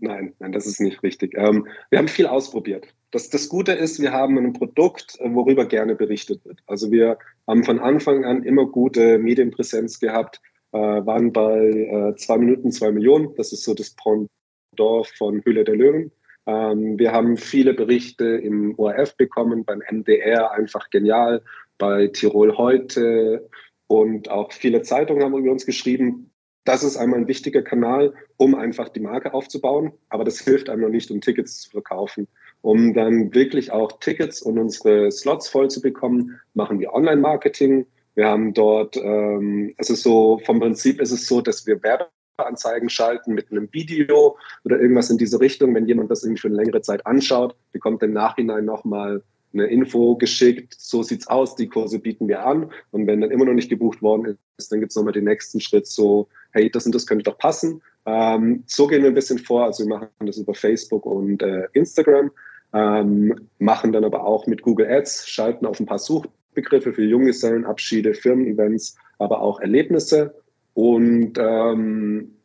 [0.00, 1.34] Nein, nein, das ist nicht richtig.
[1.36, 2.88] Ähm, wir haben viel ausprobiert.
[3.12, 6.58] das, das Gute ist, wir haben ein Produkt, worüber gerne berichtet wird.
[6.66, 10.40] Also wir haben von Anfang an immer gute Medienpräsenz gehabt,
[10.72, 13.32] äh, waren bei äh, zwei Minuten, zwei Millionen.
[13.36, 16.10] Das ist so das Pendant von Höhle der Löwen.
[16.46, 21.42] Ähm, wir haben viele Berichte im ORF bekommen, beim MDR einfach genial,
[21.78, 23.48] bei Tirol heute
[23.90, 26.30] und auch viele Zeitungen haben über uns geschrieben.
[26.64, 30.82] Das ist einmal ein wichtiger Kanal, um einfach die Marke aufzubauen, aber das hilft einem
[30.82, 32.28] noch nicht, um Tickets zu verkaufen.
[32.62, 37.84] Um dann wirklich auch Tickets und unsere Slots voll zu bekommen, machen wir Online-Marketing.
[38.14, 42.90] Wir haben dort, ähm, es ist so, vom Prinzip ist es so, dass wir Werbeanzeigen
[42.90, 45.74] schalten mit einem Video oder irgendwas in diese Richtung.
[45.74, 50.16] Wenn jemand das irgendwie für eine längere Zeit anschaut, bekommt im Nachhinein nochmal eine Info
[50.16, 52.70] geschickt, so sieht's aus, die Kurse bieten wir an.
[52.90, 55.86] Und wenn dann immer noch nicht gebucht worden ist, dann gibt's nochmal den nächsten Schritt
[55.86, 57.82] so, hey, das und das könnte doch passen.
[58.06, 59.64] Ähm, so gehen wir ein bisschen vor.
[59.64, 62.30] Also wir machen das über Facebook und äh, Instagram,
[62.72, 68.14] ähm, machen dann aber auch mit Google Ads, schalten auf ein paar Suchbegriffe für Junggesellenabschiede,
[68.14, 70.34] Firmen-Events, aber auch Erlebnisse
[70.74, 72.36] und ähm,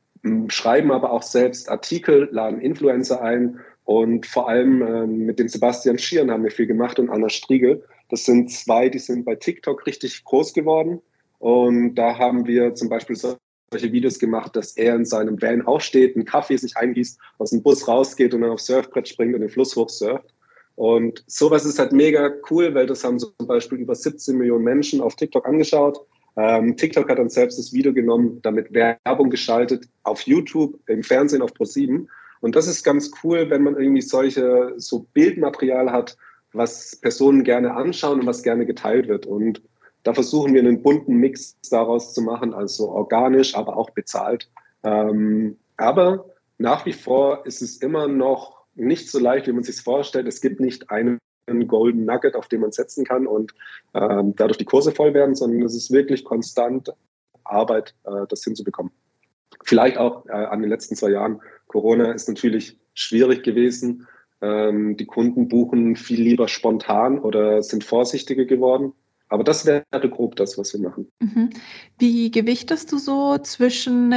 [0.48, 6.00] schreiben aber auch selbst Artikel, laden Influencer ein und vor allem ähm, mit dem Sebastian
[6.00, 7.84] Schieren haben wir viel gemacht und Anna Striegel.
[8.10, 11.02] Das sind zwei, die sind bei TikTok richtig groß geworden.
[11.38, 16.16] Und da haben wir zum Beispiel solche Videos gemacht, dass er in seinem Van aufsteht,
[16.16, 19.50] einen Kaffee sich eingießt, aus dem Bus rausgeht und dann aufs Surfbrett springt und den
[19.50, 20.34] Fluss hochsurft.
[20.76, 25.00] Und sowas ist halt mega cool, weil das haben zum Beispiel über 17 Millionen Menschen
[25.00, 26.00] auf TikTok angeschaut.
[26.38, 31.44] Ähm, TikTok hat dann selbst das Video genommen, damit Werbung geschaltet auf YouTube, im Fernsehen
[31.44, 32.08] auf Pro7
[32.46, 36.16] und das ist ganz cool, wenn man irgendwie solche, so Bildmaterial hat,
[36.54, 39.26] was Personen gerne anschauen und was gerne geteilt wird.
[39.26, 39.64] Und
[40.04, 44.48] da versuchen wir einen bunten Mix daraus zu machen, also organisch, aber auch bezahlt.
[44.84, 46.24] Ähm, aber
[46.60, 50.28] nach wie vor ist es immer noch nicht so leicht, wie man sich vorstellt.
[50.28, 51.18] Es gibt nicht einen
[51.68, 53.56] Golden Nugget, auf den man setzen kann und
[53.96, 56.94] ähm, dadurch die Kurse voll werden, sondern es ist wirklich konstant
[57.44, 58.92] Arbeit, äh, das hinzubekommen.
[59.64, 64.08] Vielleicht auch äh, an den letzten zwei Jahren Corona ist natürlich schwierig gewesen.
[64.42, 68.94] Ähm, die Kunden buchen viel lieber spontan oder sind vorsichtiger geworden.
[69.28, 71.12] Aber das wäre grob das, was wir machen.
[71.20, 71.50] Mhm.
[71.98, 74.14] Wie gewichtest du so zwischen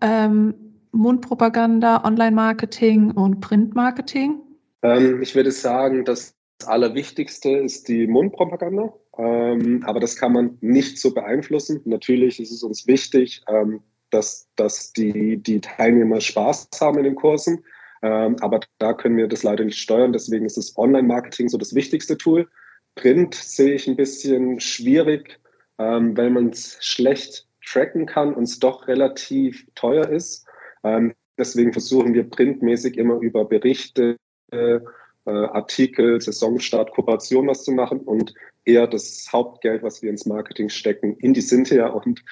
[0.00, 0.54] ähm,
[0.92, 4.40] Mundpropaganda, Online-Marketing und Printmarketing?
[4.82, 8.92] Ähm, ich würde sagen, das Allerwichtigste ist die Mundpropaganda.
[9.18, 11.80] Ähm, aber das kann man nicht so beeinflussen.
[11.84, 13.80] Natürlich ist es uns wichtig, ähm,
[14.12, 17.64] dass, dass die, die Teilnehmer Spaß haben in den Kursen.
[18.02, 20.12] Ähm, aber da können wir das leider nicht steuern.
[20.12, 22.48] Deswegen ist das Online-Marketing so das wichtigste Tool.
[22.94, 25.40] Print sehe ich ein bisschen schwierig,
[25.78, 30.46] ähm, weil man es schlecht tracken kann und es doch relativ teuer ist.
[30.84, 34.16] Ähm, deswegen versuchen wir printmäßig immer über Berichte,
[34.50, 34.80] äh,
[35.24, 41.16] Artikel, Saisonstart, Kooperation was zu machen und eher das Hauptgeld, was wir ins Marketing stecken,
[41.18, 42.24] in die Cynthia und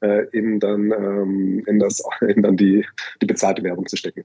[0.00, 2.86] äh, in dann, ähm, in das, in dann die,
[3.20, 4.24] die bezahlte Werbung zu stecken.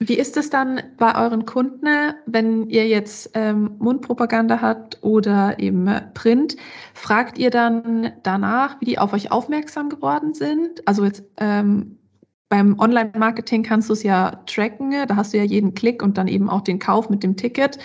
[0.00, 1.86] Wie ist es dann bei euren Kunden,
[2.26, 6.56] wenn ihr jetzt ähm, Mundpropaganda habt oder eben Print?
[6.94, 10.86] Fragt ihr dann danach, wie die auf euch aufmerksam geworden sind?
[10.86, 11.98] Also jetzt ähm,
[12.48, 16.28] beim Online-Marketing kannst du es ja tracken, da hast du ja jeden Klick und dann
[16.28, 17.78] eben auch den Kauf mit dem Ticket.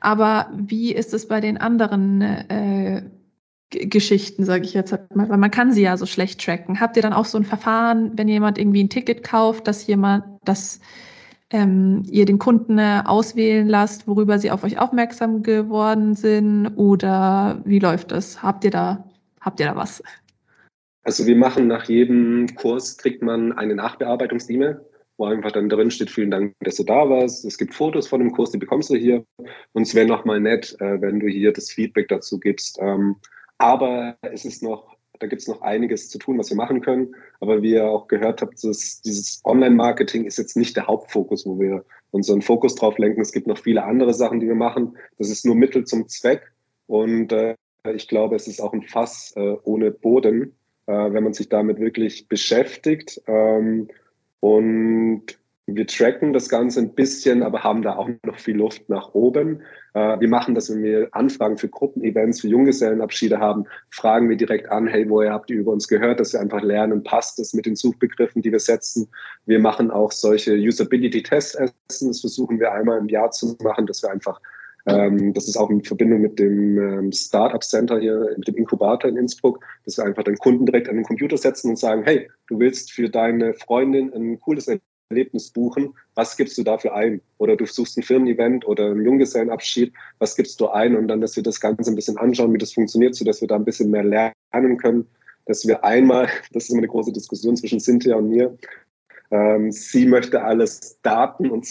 [0.00, 3.02] Aber wie ist es bei den anderen äh,
[3.90, 6.80] Geschichten, sage ich jetzt mal, weil man kann sie ja so schlecht tracken.
[6.80, 10.24] Habt ihr dann auch so ein Verfahren, wenn jemand irgendwie ein Ticket kauft, dass jemand,
[10.44, 10.80] dass
[11.50, 17.60] ähm, ihr den Kunden äh, auswählen lasst, worüber sie auf euch aufmerksam geworden sind oder
[17.64, 18.42] wie läuft das?
[18.42, 19.04] Habt ihr da,
[19.40, 20.02] habt ihr da was?
[21.04, 24.80] Also wir machen nach jedem Kurs kriegt man eine Nachbearbeitungs-E-Mail,
[25.18, 27.44] wo einfach dann drin steht, vielen Dank, dass du da warst.
[27.44, 29.24] Es gibt Fotos von dem Kurs, die bekommst du hier.
[29.72, 32.80] Und es wäre nochmal nett, äh, wenn du hier das Feedback dazu gibst.
[33.58, 37.14] Aber es ist noch, da gibt es noch einiges zu tun, was wir machen können.
[37.40, 41.58] Aber wie ihr auch gehört habt, das, dieses Online-Marketing ist jetzt nicht der Hauptfokus, wo
[41.58, 43.20] wir unseren Fokus drauf lenken.
[43.20, 44.96] Es gibt noch viele andere Sachen, die wir machen.
[45.18, 46.52] Das ist nur Mittel zum Zweck.
[46.86, 47.56] Und äh,
[47.94, 50.54] ich glaube, es ist auch ein Fass äh, ohne Boden,
[50.86, 53.20] äh, wenn man sich damit wirklich beschäftigt.
[53.26, 53.88] Ähm,
[54.40, 59.14] und wir tracken das Ganze ein bisschen, aber haben da auch noch viel Luft nach
[59.14, 59.62] oben.
[59.94, 64.68] Äh, wir machen das, wenn wir Anfragen für Gruppenevents, für Junggesellenabschiede haben, fragen wir direkt
[64.70, 67.64] an, hey, woher habt ihr über uns gehört, dass wir einfach lernen, passt es mit
[67.64, 69.08] den Suchbegriffen, die wir setzen.
[69.46, 71.56] Wir machen auch solche Usability-Tests.
[71.88, 74.40] Das versuchen wir einmal im Jahr zu machen, dass wir einfach
[74.86, 79.08] ähm, das ist auch in Verbindung mit dem ähm, Startup Center hier, mit dem Inkubator
[79.08, 82.28] in Innsbruck, dass wir einfach den Kunden direkt an den Computer setzen und sagen, hey,
[82.48, 84.68] du willst für deine Freundin ein cooles
[85.14, 87.20] Erlebnis buchen, was gibst du dafür ein?
[87.38, 90.96] Oder du suchst ein Firmen-Event oder einen Junggesellenabschied, was gibst du ein?
[90.96, 93.56] Und dann, dass wir das Ganze ein bisschen anschauen, wie das funktioniert, sodass wir da
[93.56, 95.06] ein bisschen mehr lernen können,
[95.46, 98.56] dass wir einmal, das ist immer eine große Diskussion zwischen Cynthia und mir,
[99.30, 101.66] ähm, sie möchte alles Daten und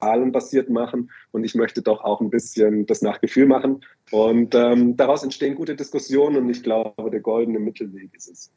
[0.00, 3.84] Zahlenbasiert machen und ich möchte doch auch ein bisschen das nach Gefühl machen.
[4.10, 8.50] Und ähm, daraus entstehen gute Diskussionen und ich glaube, der goldene Mittelweg ist es.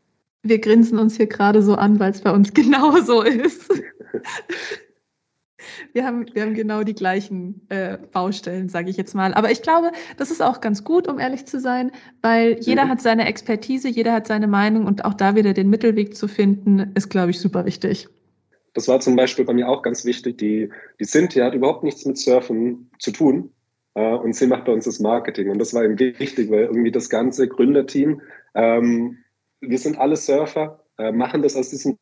[0.46, 3.72] Wir grinsen uns hier gerade so an, weil es bei uns genauso ist.
[5.93, 9.34] Wir haben, wir haben genau die gleichen äh, Baustellen, sage ich jetzt mal.
[9.34, 12.89] Aber ich glaube, das ist auch ganz gut, um ehrlich zu sein, weil jeder mhm.
[12.89, 16.91] hat seine Expertise, jeder hat seine Meinung und auch da wieder den Mittelweg zu finden,
[16.95, 18.10] ist, glaube ich, super wichtig.
[18.73, 20.38] Das war zum Beispiel bei mir auch ganz wichtig.
[20.39, 23.52] Die, die Cynthia hat überhaupt nichts mit Surfen zu tun.
[23.93, 25.49] Äh, und sie macht bei uns das Marketing.
[25.49, 28.21] Und das war eben wichtig, weil irgendwie das ganze Gründerteam,
[28.56, 29.19] ähm,
[29.62, 31.97] wir sind alle Surfer, äh, machen das aus diesem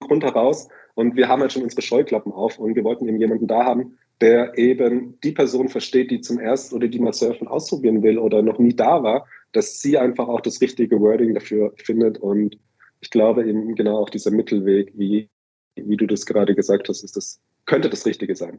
[0.00, 0.68] Grund heraus.
[0.96, 3.98] Und wir haben halt schon unsere Scheuklappen auf und wir wollten eben jemanden da haben,
[4.22, 8.40] der eben die Person versteht, die zum ersten oder die mal Surfen ausprobieren will oder
[8.40, 12.16] noch nie da war, dass sie einfach auch das richtige Wording dafür findet.
[12.16, 12.58] Und
[13.00, 15.28] ich glaube eben genau auch dieser Mittelweg, wie
[15.76, 18.58] wie du das gerade gesagt hast, ist das, könnte das Richtige sein.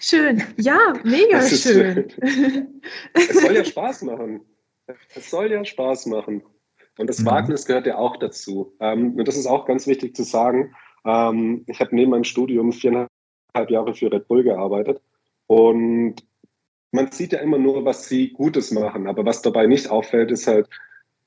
[0.00, 2.08] Schön, ja, mega schön.
[3.14, 4.40] es soll ja Spaß machen.
[5.14, 6.42] Es soll ja Spaß machen.
[6.98, 7.26] Und das mhm.
[7.26, 8.74] Wagnis gehört ja auch dazu.
[8.80, 10.74] Ähm, und das ist auch ganz wichtig zu sagen.
[11.04, 13.08] Ähm, ich habe neben meinem Studium viereinhalb
[13.68, 15.00] Jahre für Red Bull gearbeitet.
[15.46, 16.16] Und
[16.92, 19.06] man sieht ja immer nur, was sie Gutes machen.
[19.06, 20.68] Aber was dabei nicht auffällt, ist halt,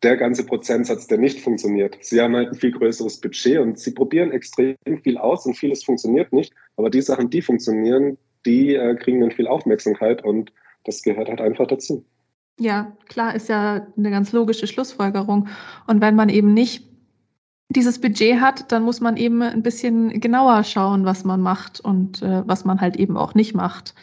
[0.03, 1.97] der ganze Prozentsatz, der nicht funktioniert.
[2.01, 5.83] Sie haben halt ein viel größeres Budget und sie probieren extrem viel aus und vieles
[5.83, 6.53] funktioniert nicht.
[6.75, 10.51] Aber die Sachen, die funktionieren, die äh, kriegen dann viel Aufmerksamkeit und
[10.85, 12.03] das gehört halt einfach dazu.
[12.59, 15.47] Ja, klar, ist ja eine ganz logische Schlussfolgerung.
[15.87, 16.87] Und wenn man eben nicht
[17.73, 22.21] dieses Budget hat, dann muss man eben ein bisschen genauer schauen, was man macht und
[22.21, 23.93] äh, was man halt eben auch nicht macht.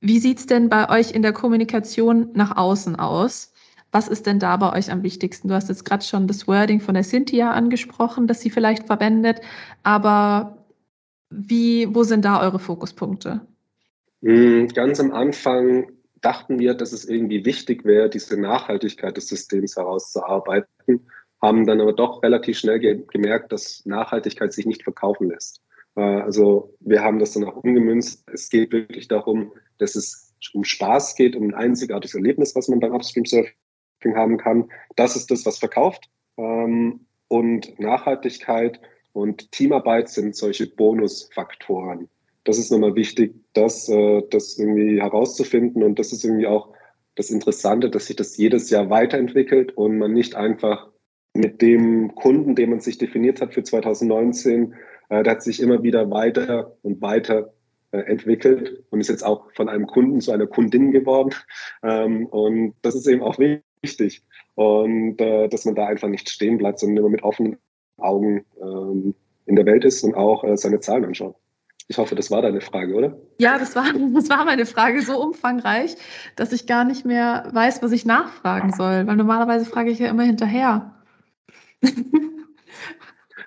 [0.00, 3.52] Wie sieht es denn bei euch in der Kommunikation nach außen aus?
[3.92, 5.48] Was ist denn da bei euch am wichtigsten?
[5.48, 9.40] Du hast jetzt gerade schon das Wording von der Cynthia angesprochen, das sie vielleicht verwendet,
[9.82, 10.64] aber
[11.30, 13.40] wie, wo sind da eure Fokuspunkte?
[14.22, 19.76] Hm, ganz am Anfang dachten wir, dass es irgendwie wichtig wäre, diese Nachhaltigkeit des Systems
[19.76, 21.06] herauszuarbeiten,
[21.42, 25.62] haben dann aber doch relativ schnell ge gemerkt, dass Nachhaltigkeit sich nicht verkaufen lässt.
[25.96, 28.24] Äh, also wir haben das dann auch umgemünzt.
[28.32, 32.80] Es geht wirklich darum, dass es um Spaß geht, um ein einzigartiges Erlebnis, was man
[32.80, 34.70] beim Upstream Surfing haben kann.
[34.96, 36.08] Das ist das, was verkauft.
[36.36, 38.80] Ähm, und Nachhaltigkeit
[39.12, 42.08] und Teamarbeit sind solche Bonusfaktoren.
[42.44, 45.82] Das ist nochmal wichtig, das, äh, das irgendwie herauszufinden.
[45.82, 46.72] Und das ist irgendwie auch
[47.16, 50.88] das Interessante, dass sich das jedes Jahr weiterentwickelt und man nicht einfach
[51.34, 54.74] mit dem Kunden, den man sich definiert hat für 2019,
[55.08, 57.52] äh, der hat sich immer wieder weiter und weiter
[57.92, 61.34] äh, entwickelt und ist jetzt auch von einem Kunden zu einer Kundin geworden.
[61.82, 64.22] Ähm, und das ist eben auch wichtig.
[64.54, 67.56] Und äh, dass man da einfach nicht stehen bleibt, sondern immer mit offenen
[67.96, 69.14] Augen ähm,
[69.46, 71.36] in der Welt ist und auch äh, seine Zahlen anschaut.
[71.88, 73.16] Ich hoffe, das war deine Frage, oder?
[73.38, 75.96] Ja, das war, das war meine Frage so umfangreich,
[76.36, 80.08] dass ich gar nicht mehr weiß, was ich nachfragen soll, weil normalerweise frage ich ja
[80.08, 80.94] immer hinterher.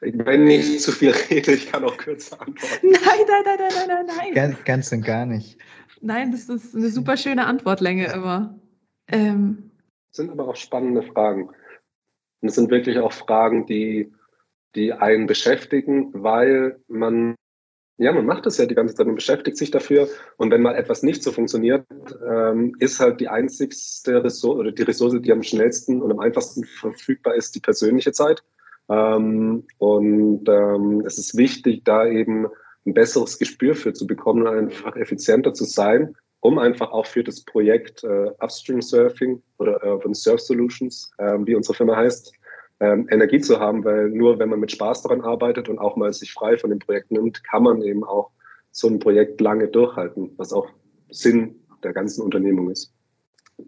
[0.02, 2.88] Wenn ich zu viel rede, ich kann auch kürzer antworten.
[2.92, 4.34] Nein, nein, nein, nein, nein, nein.
[4.34, 5.58] Ganz, ganz und gar nicht.
[6.02, 8.60] Nein, das ist eine super schöne Antwortlänge immer.
[9.08, 9.72] Ähm,
[10.12, 11.50] sind aber auch spannende Fragen.
[12.42, 14.12] Und es sind wirklich auch Fragen, die,
[14.76, 17.36] die einen beschäftigen, weil man,
[17.98, 20.08] ja, man macht es ja die ganze Zeit, man beschäftigt sich dafür.
[20.38, 21.86] Und wenn mal etwas nicht so funktioniert,
[22.28, 26.64] ähm, ist halt die einzigste Ressource oder die Ressource, die am schnellsten und am einfachsten
[26.64, 28.44] verfügbar ist, die persönliche Zeit.
[28.90, 32.48] Ähm, und ähm, es ist wichtig, da eben
[32.86, 37.42] ein besseres Gespür für zu bekommen, einfach effizienter zu sein um einfach auch für das
[37.42, 42.34] Projekt äh, Upstream Surfing oder Urban Surf Solutions, äh, wie unsere Firma heißt,
[42.84, 46.12] ähm, Energie zu haben, weil nur wenn man mit Spaß daran arbeitet und auch mal
[46.12, 48.32] sich frei von dem Projekt nimmt, kann man eben auch
[48.72, 50.68] so ein Projekt lange durchhalten, was auch
[51.10, 52.94] Sinn der ganzen Unternehmung ist.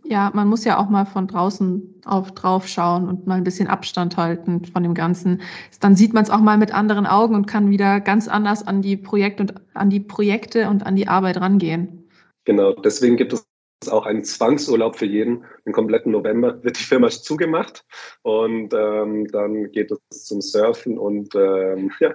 [0.03, 3.68] Ja, man muss ja auch mal von draußen auf drauf schauen und mal ein bisschen
[3.68, 5.41] Abstand halten von dem Ganzen.
[5.80, 8.82] Dann sieht man es auch mal mit anderen Augen und kann wieder ganz anders an
[8.82, 12.09] die Projekte und an die Projekte und an die Arbeit rangehen.
[12.43, 13.47] Genau, deswegen gibt es
[13.90, 15.46] auch einen Zwangsurlaub für jeden.
[15.66, 17.86] Den kompletten November wird die Firma zugemacht
[18.22, 22.14] und ähm, dann geht es zum Surfen und ähm, ja,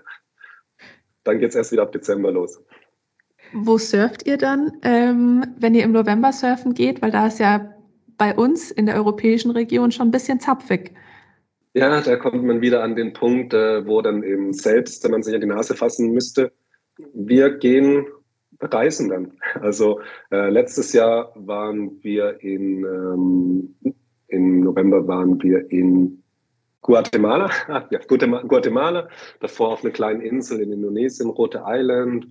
[1.24, 2.62] dann geht es erst wieder ab Dezember los.
[3.52, 7.02] Wo surft ihr dann, ähm, wenn ihr im November surfen geht?
[7.02, 7.74] Weil da ist ja
[8.16, 10.92] bei uns in der europäischen Region schon ein bisschen zapfig.
[11.72, 15.22] Ja, da kommt man wieder an den Punkt, äh, wo dann eben selbst, wenn man
[15.22, 16.52] sich an die Nase fassen müsste,
[17.14, 18.06] wir gehen
[18.60, 19.32] reisen dann.
[19.60, 20.00] Also
[20.30, 23.74] äh, letztes Jahr waren wir in, ähm,
[24.28, 26.22] im November waren wir in
[26.82, 27.50] Guatemala,
[27.90, 29.08] ja, Guatemala,
[29.40, 32.26] davor auf einer kleinen Insel in Indonesien, Rote Island,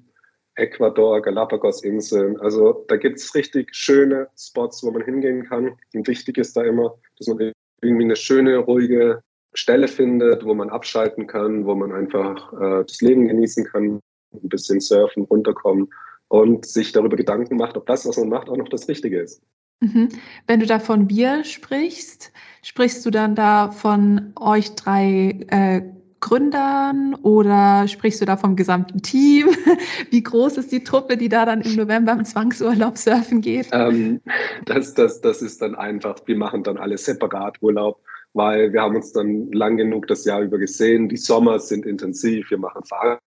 [0.56, 2.40] Ecuador, Galapagos-Inseln.
[2.40, 5.78] Also da gibt es richtig schöne Spots, wo man hingehen kann.
[5.94, 7.52] Und wichtig ist da immer, dass man
[7.82, 9.22] irgendwie eine schöne, ruhige
[9.54, 14.00] Stelle findet, wo man abschalten kann, wo man einfach äh, das Leben genießen kann,
[14.34, 15.90] ein bisschen surfen, runterkommen
[16.30, 19.42] und sich darüber Gedanken macht, ob das, was man macht, auch noch das Richtige ist.
[19.82, 20.10] Mhm.
[20.48, 22.32] Wenn du da von wir sprichst,
[22.64, 25.82] sprichst du dann da von euch drei äh,
[26.20, 29.48] Gründern oder sprichst du da vom gesamten Team?
[30.12, 33.70] Wie groß ist die Truppe, die da dann im November im Zwangsurlaub surfen geht?
[33.72, 34.22] Ähm,
[34.66, 38.02] das, das, das ist dann einfach, wir machen dann alle separat Urlaub,
[38.34, 41.08] weil wir haben uns dann lang genug das Jahr über gesehen.
[41.08, 42.84] Die Sommer sind intensiv, wir machen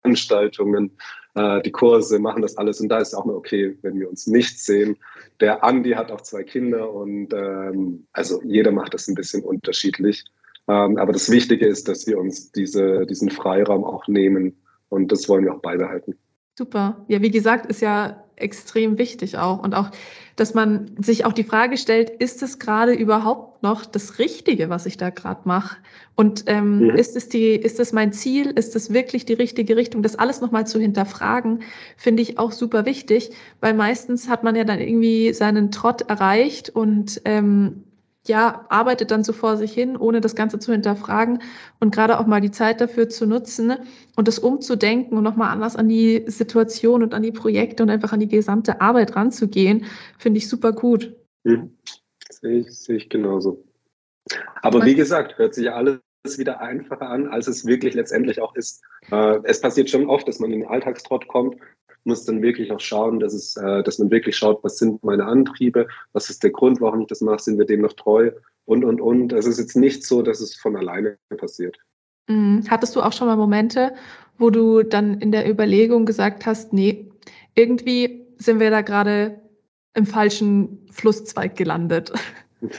[0.03, 0.97] Veranstaltungen,
[1.35, 4.27] äh, die Kurse, machen das alles und da ist auch mal okay, wenn wir uns
[4.27, 4.97] nicht sehen.
[5.39, 10.25] Der Andi hat auch zwei Kinder und ähm, also jeder macht das ein bisschen unterschiedlich.
[10.67, 14.55] Ähm, aber das Wichtige ist, dass wir uns diese, diesen Freiraum auch nehmen
[14.89, 16.17] und das wollen wir auch beibehalten.
[16.57, 17.05] Super.
[17.07, 19.63] Ja, wie gesagt, ist ja extrem wichtig auch.
[19.63, 19.91] Und auch,
[20.35, 24.85] dass man sich auch die Frage stellt, ist es gerade überhaupt noch das Richtige, was
[24.85, 25.77] ich da gerade mache?
[26.15, 26.89] Und ähm, mhm.
[26.91, 28.47] ist, es die, ist es mein Ziel?
[28.47, 30.03] Ist es wirklich die richtige Richtung?
[30.03, 31.63] Das alles nochmal zu hinterfragen,
[31.97, 36.69] finde ich auch super wichtig, weil meistens hat man ja dann irgendwie seinen Trott erreicht
[36.69, 37.83] und ähm,
[38.27, 41.41] ja, arbeitet dann so vor sich hin, ohne das Ganze zu hinterfragen
[41.79, 43.73] und gerade auch mal die Zeit dafür zu nutzen
[44.15, 48.13] und das umzudenken und nochmal anders an die Situation und an die Projekte und einfach
[48.13, 49.85] an die gesamte Arbeit ranzugehen,
[50.19, 51.15] finde ich super gut.
[51.43, 51.75] Mhm.
[52.29, 53.63] Sehe ich, sehe ich genauso.
[54.61, 55.99] Aber wie gesagt, hört sich alles
[56.37, 58.83] wieder einfacher an, als es wirklich letztendlich auch ist.
[59.11, 61.57] Äh, es passiert schon oft, dass man in den Alltagstrott kommt
[62.03, 65.25] muss dann wirklich auch schauen, dass, es, äh, dass man wirklich schaut, was sind meine
[65.25, 68.31] Antriebe, was ist der Grund, warum ich das mache, sind wir dem noch treu
[68.65, 69.33] und, und, und.
[69.33, 71.77] Es ist jetzt nicht so, dass es von alleine passiert.
[72.27, 72.63] Mhm.
[72.69, 73.93] Hattest du auch schon mal Momente,
[74.37, 77.11] wo du dann in der Überlegung gesagt hast, nee,
[77.55, 79.41] irgendwie sind wir da gerade
[79.93, 82.11] im falschen Flusszweig gelandet?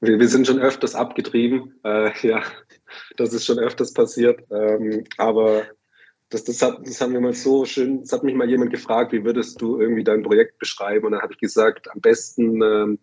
[0.00, 2.42] Wir, wir sind schon öfters abgetrieben, äh, ja,
[3.16, 5.62] das ist schon öfters passiert, ähm, aber
[6.34, 9.12] das, das, hat, das haben wir mal so schön, das hat mich mal jemand gefragt,
[9.12, 11.06] wie würdest du irgendwie dein Projekt beschreiben?
[11.06, 12.98] Und dann habe ich gesagt, am besten ähm,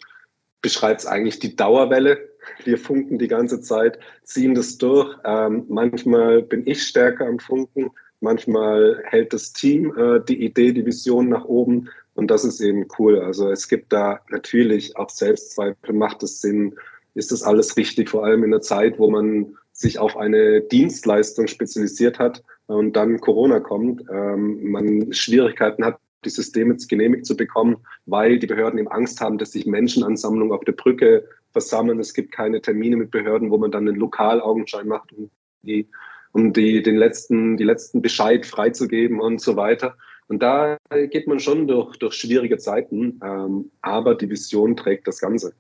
[0.62, 2.30] beschreibt es eigentlich die Dauerwelle.
[2.66, 5.16] Wir funken die ganze Zeit, ziehen das durch.
[5.24, 10.86] Ähm, manchmal bin ich stärker am Funken, manchmal hält das Team äh, die Idee, die
[10.86, 11.90] Vision nach oben.
[12.16, 13.22] Und das ist eben cool.
[13.22, 16.76] Also es gibt da natürlich auch Selbstzweifel, macht es Sinn,
[17.14, 21.48] ist das alles richtig, vor allem in einer Zeit, wo man sich auf eine Dienstleistung
[21.48, 27.78] spezialisiert hat und dann Corona kommt, ähm, man Schwierigkeiten hat, die Systeme genehmigt zu bekommen,
[28.06, 32.00] weil die Behörden eben Angst haben, dass sich Menschenansammlungen auf der Brücke versammeln.
[32.00, 35.30] Es gibt keine Termine mit Behörden, wo man dann einen Lokalaugenschein macht, um,
[35.64, 35.88] die,
[36.32, 39.98] um die, den letzten, die letzten Bescheid freizugeben und so weiter.
[40.28, 40.78] Und da
[41.10, 45.54] geht man schon durch, durch schwierige Zeiten, ähm, aber die Vision trägt das Ganze.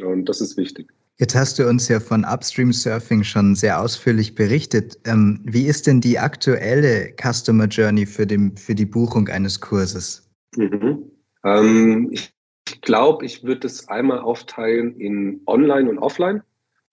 [0.00, 0.88] Und das ist wichtig.
[1.18, 4.98] Jetzt hast du uns ja von Upstream Surfing schon sehr ausführlich berichtet.
[5.06, 10.28] Ähm, wie ist denn die aktuelle Customer Journey für, den, für die Buchung eines Kurses?
[10.56, 11.10] Mhm.
[11.42, 12.34] Ähm, ich
[12.82, 16.42] glaube, ich würde es einmal aufteilen in Online und Offline,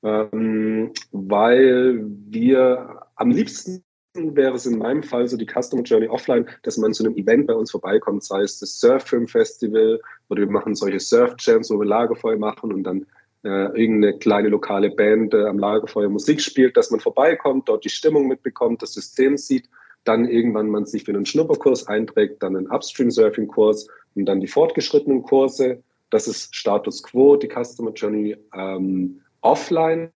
[0.04, 3.84] ähm, weil wir am liebsten
[4.16, 7.48] wäre es in meinem Fall so die Customer Journey offline, dass man zu einem Event
[7.48, 10.00] bei uns vorbeikommt, sei es das Surf Film Festival
[10.30, 13.06] oder wir machen solche Surf Jams, wo wir Lagerfeuer machen und dann
[13.44, 17.90] äh, irgendeine kleine lokale Band äh, am Lagerfeuer Musik spielt, dass man vorbeikommt, dort die
[17.90, 19.70] Stimmung mitbekommt, das System sieht,
[20.04, 25.24] dann irgendwann man sich für einen Schnupperkurs einträgt, dann einen Upstream-Surfing-Kurs und dann die fortgeschrittenen
[25.24, 25.82] Kurse.
[26.10, 30.12] Das ist Status Quo, die Customer Journey ähm, offline.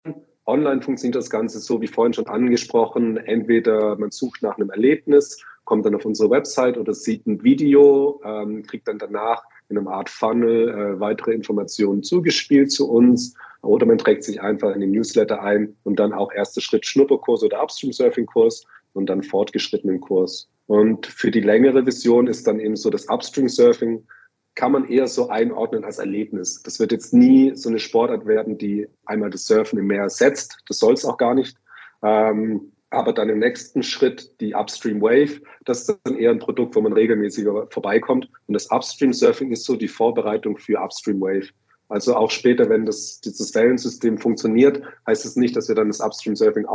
[0.46, 3.16] Online funktioniert das Ganze so, wie vorhin schon angesprochen.
[3.18, 8.20] Entweder man sucht nach einem Erlebnis, kommt dann auf unsere Website oder sieht ein Video,
[8.24, 13.86] ähm, kriegt dann danach in einem Art Funnel äh, weitere Informationen zugespielt zu uns oder
[13.86, 17.62] man trägt sich einfach in den Newsletter ein und dann auch erster Schritt Schnupperkurs oder
[17.62, 20.48] Upstream Surfing Kurs und dann fortgeschrittenen Kurs.
[20.66, 24.06] Und für die längere Vision ist dann eben so das Upstream Surfing
[24.54, 26.62] kann man eher so einordnen als Erlebnis.
[26.64, 30.58] Das wird jetzt nie so eine Sportart werden, die einmal das Surfen im Meer ersetzt.
[30.66, 31.56] Das soll es auch gar nicht.
[32.02, 36.74] Ähm, aber dann im nächsten Schritt die Upstream Wave, das ist dann eher ein Produkt,
[36.74, 38.28] wo man regelmäßiger vorbeikommt.
[38.46, 41.48] Und das Upstream Surfing ist so die Vorbereitung für Upstream Wave.
[41.88, 46.00] Also auch später, wenn das, dieses Wellensystem funktioniert, heißt es nicht, dass wir dann das
[46.00, 46.66] Upstream Surfing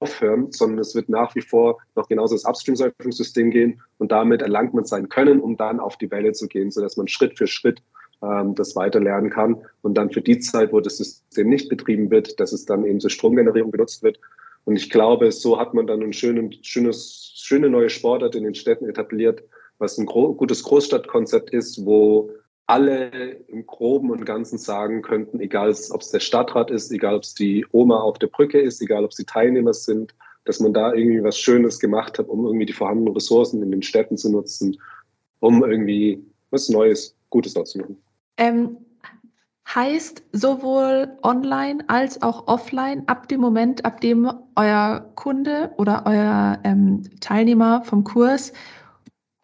[0.00, 4.74] aufhören, sondern es wird nach wie vor noch genauso das Upstream-Surfing-System gehen und damit erlangt
[4.74, 7.82] man sein Können, um dann auf die Welle zu gehen, sodass man Schritt für Schritt
[8.22, 12.40] ähm, das weiterlernen kann und dann für die Zeit, wo das System nicht betrieben wird,
[12.40, 14.18] dass es dann eben zur Stromgenerierung benutzt wird.
[14.64, 18.88] Und ich glaube, so hat man dann ein schönes, schöne neue Sportart in den Städten
[18.88, 19.42] etabliert,
[19.78, 22.30] was ein gro gutes Großstadtkonzept ist, wo
[22.66, 23.10] alle
[23.48, 27.34] im Groben und Ganzen sagen könnten, egal ob es der Stadtrat ist, egal ob es
[27.34, 30.92] die Oma auf der Brücke ist, egal ob es die Teilnehmer sind, dass man da
[30.94, 34.80] irgendwie was Schönes gemacht hat, um irgendwie die vorhandenen Ressourcen in den Städten zu nutzen,
[35.40, 37.96] um irgendwie was Neues, Gutes dort zu machen.
[38.36, 38.76] Ähm,
[39.74, 46.58] heißt sowohl online als auch offline ab dem Moment, ab dem euer Kunde oder euer
[46.64, 48.52] ähm, Teilnehmer vom Kurs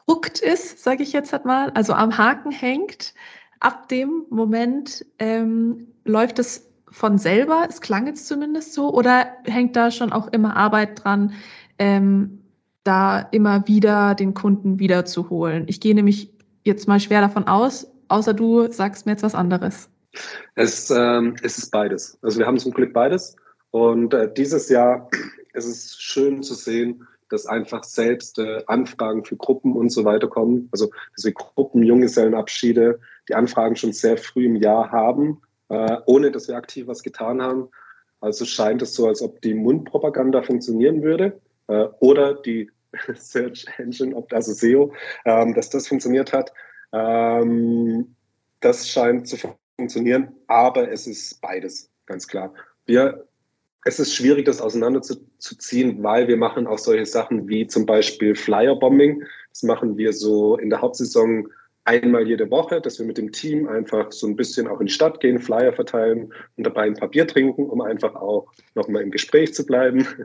[0.08, 3.14] hooked ist, sage ich jetzt halt mal, also am Haken hängt,
[3.60, 9.76] ab dem Moment ähm, läuft es von selber, es klang jetzt zumindest so, oder hängt
[9.76, 11.32] da schon auch immer Arbeit dran,
[11.78, 12.42] ähm,
[12.84, 15.64] da immer wieder den Kunden wiederzuholen?
[15.66, 16.32] Ich gehe nämlich
[16.64, 19.90] jetzt mal schwer davon aus, außer du sagst mir jetzt was anderes.
[20.54, 22.18] Es, ähm, es ist beides.
[22.22, 23.36] Also wir haben zum Glück beides.
[23.70, 25.08] Und äh, dieses Jahr
[25.52, 30.28] ist es schön zu sehen, dass einfach selbst äh, Anfragen für Gruppen und so weiter
[30.28, 30.68] kommen.
[30.72, 36.30] Also dass wir Gruppen, Junggesellenabschiede, die Anfragen schon sehr früh im Jahr haben, äh, ohne
[36.30, 37.68] dass wir aktiv was getan haben.
[38.20, 42.70] Also scheint es so, als ob die Mundpropaganda funktionieren würde äh, oder die
[43.14, 44.92] Search Engine, also SEO,
[45.24, 46.52] ähm, dass das funktioniert hat.
[46.92, 48.14] Ähm,
[48.60, 49.36] das scheint zu
[49.76, 52.52] funktionieren, aber es ist beides, ganz klar.
[52.86, 53.26] Wir
[53.86, 59.22] es ist schwierig, das auseinanderzuziehen, weil wir machen auch solche Sachen wie zum Beispiel Flyerbombing.
[59.50, 61.46] Das machen wir so in der Hauptsaison
[61.84, 64.92] einmal jede Woche, dass wir mit dem Team einfach so ein bisschen auch in die
[64.92, 69.54] Stadt gehen, Flyer verteilen und dabei ein Papier trinken, um einfach auch nochmal im Gespräch
[69.54, 70.06] zu bleiben.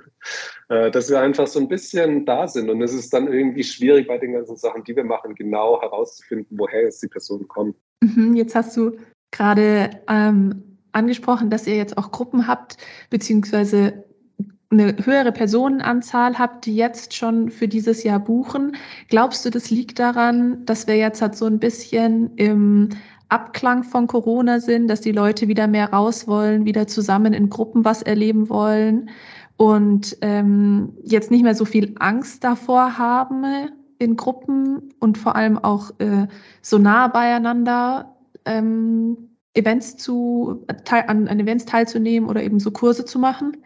[0.69, 2.69] Äh, dass wir einfach so ein bisschen da sind.
[2.69, 6.57] Und es ist dann irgendwie schwierig bei den ganzen Sachen, die wir machen, genau herauszufinden,
[6.57, 7.75] woher jetzt die Person kommt.
[7.99, 8.97] Mhm, jetzt hast du
[9.31, 12.77] gerade ähm, angesprochen, dass ihr jetzt auch Gruppen habt,
[13.09, 14.03] beziehungsweise
[14.71, 18.77] eine höhere Personenanzahl habt, die jetzt schon für dieses Jahr buchen.
[19.09, 22.89] Glaubst du, das liegt daran, dass wir jetzt halt so ein bisschen im
[23.27, 27.85] Abklang von Corona sind, dass die Leute wieder mehr raus wollen, wieder zusammen in Gruppen
[27.85, 29.09] was erleben wollen
[29.57, 33.45] und ähm, jetzt nicht mehr so viel Angst davor haben
[33.99, 36.27] in Gruppen und vor allem auch äh,
[36.61, 38.15] so nah beieinander
[38.45, 43.57] ähm, Events zu, an, an Events teilzunehmen oder eben so Kurse zu machen?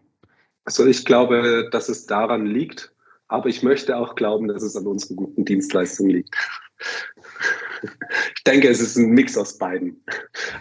[0.63, 2.91] Also ich glaube, dass es daran liegt,
[3.27, 6.35] aber ich möchte auch glauben, dass es an unseren guten Dienstleistungen liegt.
[8.35, 10.03] ich denke, es ist ein Mix aus beiden,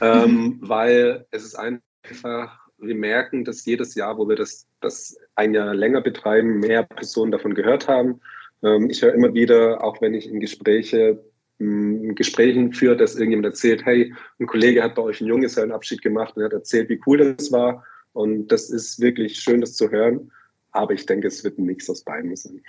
[0.03, 0.59] ähm, mhm.
[0.61, 5.75] weil es ist einfach, wir merken, dass jedes Jahr, wo wir das, das ein Jahr
[5.75, 8.21] länger betreiben, mehr Personen davon gehört haben.
[8.63, 11.25] Ähm, ich höre immer wieder, auch wenn ich in Gespräche
[11.59, 16.45] Gesprächen führt, dass irgendjemand erzählt, hey, ein Kollege hat bei euch einen Junggesellenabschied gemacht und
[16.45, 17.85] hat erzählt, wie cool das war.
[18.13, 20.31] Und das ist wirklich schön, das zu hören.
[20.73, 22.61] Aber ich denke, es wird ein Mix aus beiden sein.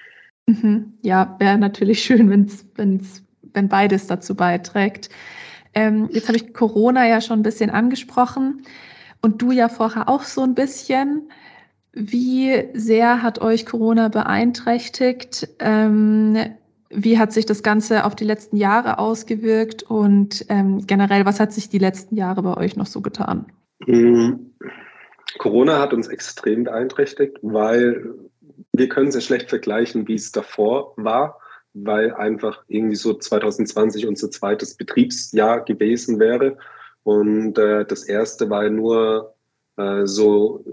[0.48, 0.94] Mhm.
[1.02, 3.24] Ja, wäre natürlich schön, wenn's, wenn's,
[3.54, 5.10] wenn beides dazu beiträgt.
[5.74, 8.64] Ähm, jetzt habe ich Corona ja schon ein bisschen angesprochen
[9.22, 11.30] und du ja vorher auch so ein bisschen.
[11.92, 15.48] Wie sehr hat euch Corona beeinträchtigt?
[15.60, 16.38] Ähm,
[16.90, 21.52] wie hat sich das Ganze auf die letzten Jahre ausgewirkt und ähm, generell, was hat
[21.52, 23.46] sich die letzten Jahre bei euch noch so getan?
[23.86, 24.52] Mhm.
[25.40, 28.14] Corona hat uns extrem beeinträchtigt, weil
[28.74, 31.40] wir können sehr schlecht vergleichen, wie es davor war,
[31.74, 36.58] weil einfach irgendwie so 2020 unser zweites Betriebsjahr gewesen wäre.
[37.04, 39.36] Und äh, das erste war nur
[39.78, 40.64] äh, so,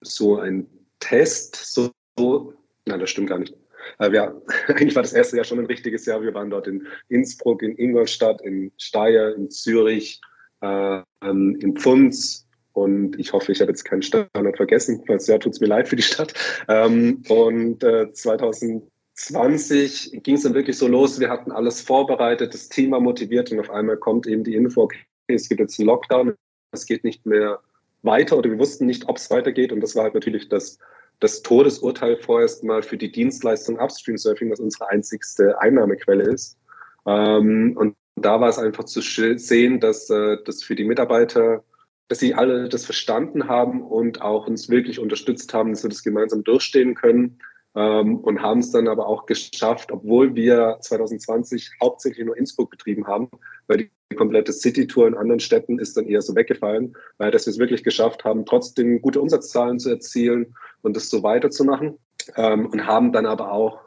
[0.00, 0.66] so ein
[0.98, 2.54] Test, so, so,
[2.86, 3.54] nein, das stimmt gar nicht.
[3.98, 4.34] Äh, ja,
[4.68, 6.22] eigentlich war das erste Jahr schon ein richtiges Jahr.
[6.22, 10.20] Wir waren dort in Innsbruck, in Ingolstadt, in Steyr, in Zürich,
[10.60, 12.46] äh, in Pfunds.
[12.72, 15.02] Und ich hoffe, ich habe jetzt keinen Standort vergessen.
[15.06, 16.32] Falls ja, tut es mir leid für die Stadt.
[16.68, 21.18] Ähm, und äh, 2020 ging es dann wirklich so los.
[21.18, 24.98] Wir hatten alles vorbereitet, das war motiviert und auf einmal kommt eben die Info, okay,
[25.26, 26.34] es gibt jetzt einen Lockdown,
[26.72, 27.58] es geht nicht mehr
[28.02, 29.72] weiter oder wir wussten nicht, ob es weitergeht.
[29.72, 30.78] Und das war halt natürlich das
[31.20, 36.58] das Todesurteil vorerst mal für die Dienstleistung Upstream Surfing, was unsere einzigste Einnahmequelle ist.
[37.06, 41.64] Ähm, und da war es einfach zu sehen, dass äh, das für die Mitarbeiter,
[42.08, 46.02] dass sie alle das verstanden haben und auch uns wirklich unterstützt haben, dass wir das
[46.02, 47.38] gemeinsam durchstehen können.
[47.74, 53.06] Ähm, und haben es dann aber auch geschafft, obwohl wir 2020 hauptsächlich nur Innsbruck betrieben
[53.06, 53.28] haben,
[53.66, 57.52] weil die komplette City-Tour in anderen Städten ist dann eher so weggefallen, weil dass wir
[57.52, 61.98] es wirklich geschafft haben, trotzdem gute Umsatzzahlen zu erzielen und das so weiterzumachen.
[62.36, 63.80] ähm, und haben dann aber auch,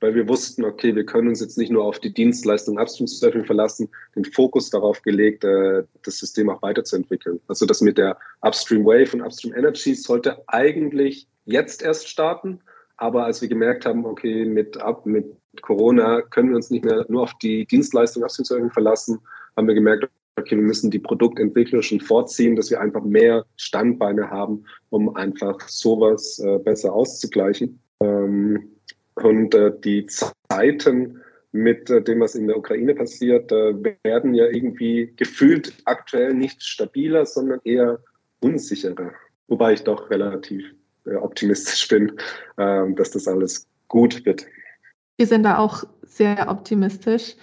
[0.00, 3.44] weil wir wussten, okay, wir können uns jetzt nicht nur auf die Dienstleistung Upstream Surfing
[3.44, 7.40] verlassen, den Fokus darauf gelegt, äh, das System auch weiterzuentwickeln.
[7.48, 12.60] Also das mit der Upstream Wave und Upstream Energy sollte eigentlich jetzt erst starten,
[12.96, 15.26] aber als wir gemerkt haben, okay, mit, mit
[15.62, 19.20] Corona können wir uns nicht mehr nur auf die Dienstleistung Upstream Surfing verlassen,
[19.58, 24.30] haben wir gemerkt, okay, wir müssen die Produktentwicklung schon vorziehen, dass wir einfach mehr Standbeine
[24.30, 27.80] haben, um einfach sowas äh, besser auszugleichen.
[28.00, 28.70] Ähm,
[29.14, 34.46] und äh, die Zeiten mit äh, dem, was in der Ukraine passiert, äh, werden ja
[34.46, 37.98] irgendwie gefühlt aktuell nicht stabiler, sondern eher
[38.38, 39.10] unsicherer.
[39.48, 40.64] Wobei ich doch relativ
[41.04, 42.12] äh, optimistisch bin,
[42.58, 44.46] ähm, dass das alles gut wird.
[45.16, 47.34] Wir sind da auch sehr optimistisch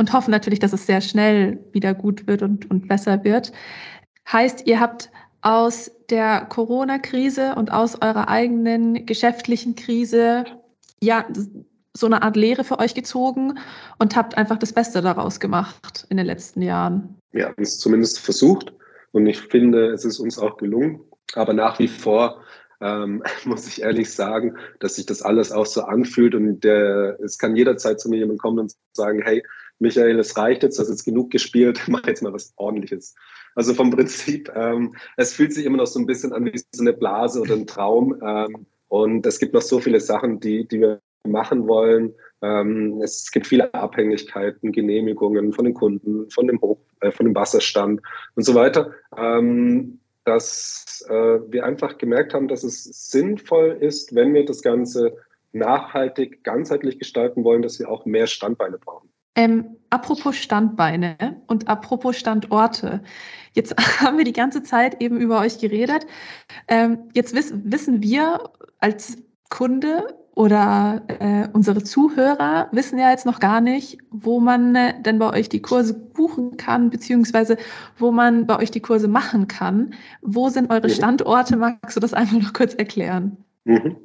[0.00, 3.52] und hoffen natürlich, dass es sehr schnell wieder gut wird und, und besser wird.
[4.32, 5.10] Heißt, ihr habt
[5.42, 10.46] aus der Corona-Krise und aus eurer eigenen geschäftlichen Krise
[11.02, 11.26] ja
[11.94, 13.58] so eine Art Lehre für euch gezogen
[13.98, 17.18] und habt einfach das Beste daraus gemacht in den letzten Jahren.
[17.32, 18.72] Wir haben es zumindest versucht
[19.12, 21.00] und ich finde, es ist uns auch gelungen.
[21.34, 22.42] Aber nach wie vor
[22.80, 27.36] ähm, muss ich ehrlich sagen, dass sich das alles auch so anfühlt und der, es
[27.36, 29.42] kann jederzeit zu mir jemand kommen und sagen, hey,
[29.80, 33.14] Michael, es reicht jetzt, du hast jetzt genug gespielt, mach jetzt mal was ordentliches.
[33.54, 36.82] Also vom Prinzip, ähm, es fühlt sich immer noch so ein bisschen an wie so
[36.82, 38.20] eine Blase oder ein Traum.
[38.24, 42.14] Ähm, und es gibt noch so viele Sachen, die, die wir machen wollen.
[42.42, 47.34] Ähm, es gibt viele Abhängigkeiten, Genehmigungen von den Kunden, von dem, Hoch, äh, von dem
[47.34, 48.00] Wasserstand
[48.34, 48.92] und so weiter.
[49.16, 55.16] Ähm, dass äh, wir einfach gemerkt haben, dass es sinnvoll ist, wenn wir das Ganze
[55.52, 59.10] nachhaltig, ganzheitlich gestalten wollen, dass wir auch mehr Standbeine brauchen.
[59.40, 61.16] Ähm, apropos Standbeine
[61.46, 63.00] und apropos Standorte.
[63.54, 66.06] Jetzt haben wir die ganze Zeit eben über euch geredet.
[66.68, 69.16] Ähm, jetzt wiss, wissen wir als
[69.48, 75.18] Kunde oder äh, unsere Zuhörer wissen ja jetzt noch gar nicht, wo man äh, denn
[75.18, 77.56] bei euch die Kurse buchen kann, beziehungsweise
[77.96, 79.94] wo man bei euch die Kurse machen kann.
[80.20, 81.56] Wo sind eure Standorte?
[81.56, 83.38] Magst du das einfach noch kurz erklären?
[83.64, 83.96] Mhm.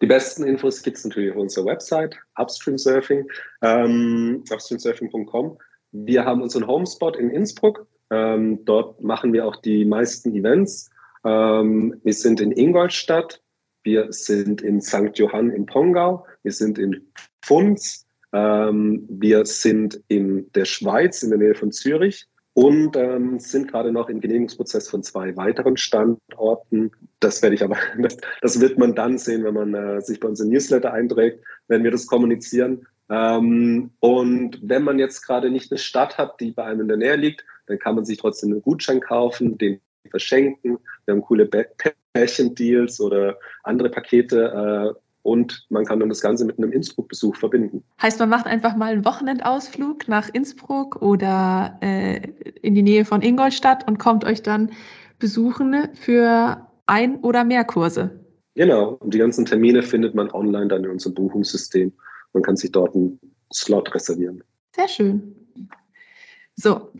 [0.00, 3.28] Die besten Infos gibt es natürlich auf unserer Website, Upstream Surfing,
[3.62, 5.58] ähm, upstreamsurfing.com.
[5.92, 7.86] Wir haben unseren Homespot in Innsbruck.
[8.10, 10.90] Ähm, dort machen wir auch die meisten Events.
[11.24, 13.42] Ähm, wir sind in Ingolstadt,
[13.82, 15.10] wir sind in St.
[15.14, 21.38] Johann im Pongau, wir sind in Pfunds, ähm, wir sind in der Schweiz in der
[21.38, 26.90] Nähe von Zürich und ähm, sind gerade noch im Genehmigungsprozess von zwei weiteren Standorten.
[27.20, 27.76] Das werde ich aber,
[28.42, 31.84] das, wird man dann sehen, wenn man äh, sich bei uns im Newsletter einträgt, wenn
[31.84, 32.86] wir das kommunizieren.
[33.08, 36.96] Ähm, und wenn man jetzt gerade nicht eine Stadt hat, die bei einem in der
[36.96, 39.80] Nähe liegt, dann kann man sich trotzdem einen Gutschein kaufen, den
[40.10, 40.78] verschenken.
[41.04, 41.48] Wir haben coole
[42.12, 47.84] Pärchendeals oder andere Pakete äh, und man kann dann das Ganze mit einem Innsbruck-Besuch verbinden.
[48.00, 52.20] Heißt, man macht einfach mal einen Wochenendausflug nach Innsbruck oder äh,
[52.62, 54.70] in die Nähe von Ingolstadt und kommt euch dann
[55.18, 58.24] besuchen für ein oder mehr Kurse.
[58.54, 61.92] Genau, und die ganzen Termine findet man online dann in unserem Buchungssystem.
[62.32, 63.20] Man kann sich dort einen
[63.52, 64.42] Slot reservieren.
[64.74, 65.36] Sehr schön.
[66.56, 66.90] So,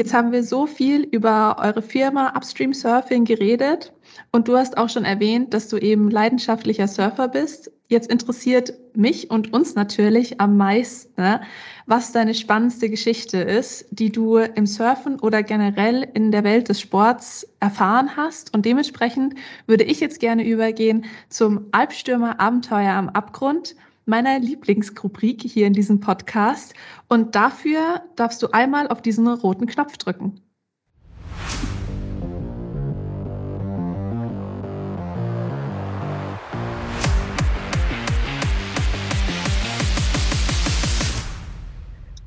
[0.00, 3.92] Jetzt haben wir so viel über eure Firma Upstream Surfing geredet
[4.32, 7.70] und du hast auch schon erwähnt, dass du eben leidenschaftlicher Surfer bist.
[7.88, 11.40] Jetzt interessiert mich und uns natürlich am meisten,
[11.86, 16.80] was deine spannendste Geschichte ist, die du im Surfen oder generell in der Welt des
[16.80, 18.54] Sports erfahren hast.
[18.54, 19.34] Und dementsprechend
[19.66, 23.74] würde ich jetzt gerne übergehen zum Albstürmer Abenteuer am Abgrund
[24.06, 26.74] meiner Lieblingsrubrik hier in diesem Podcast.
[27.08, 30.40] Und dafür darfst du einmal auf diesen roten Knopf drücken.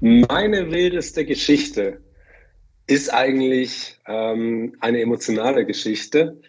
[0.05, 2.01] Meine wildeste Geschichte
[2.87, 6.41] ist eigentlich ähm, eine emotionale Geschichte.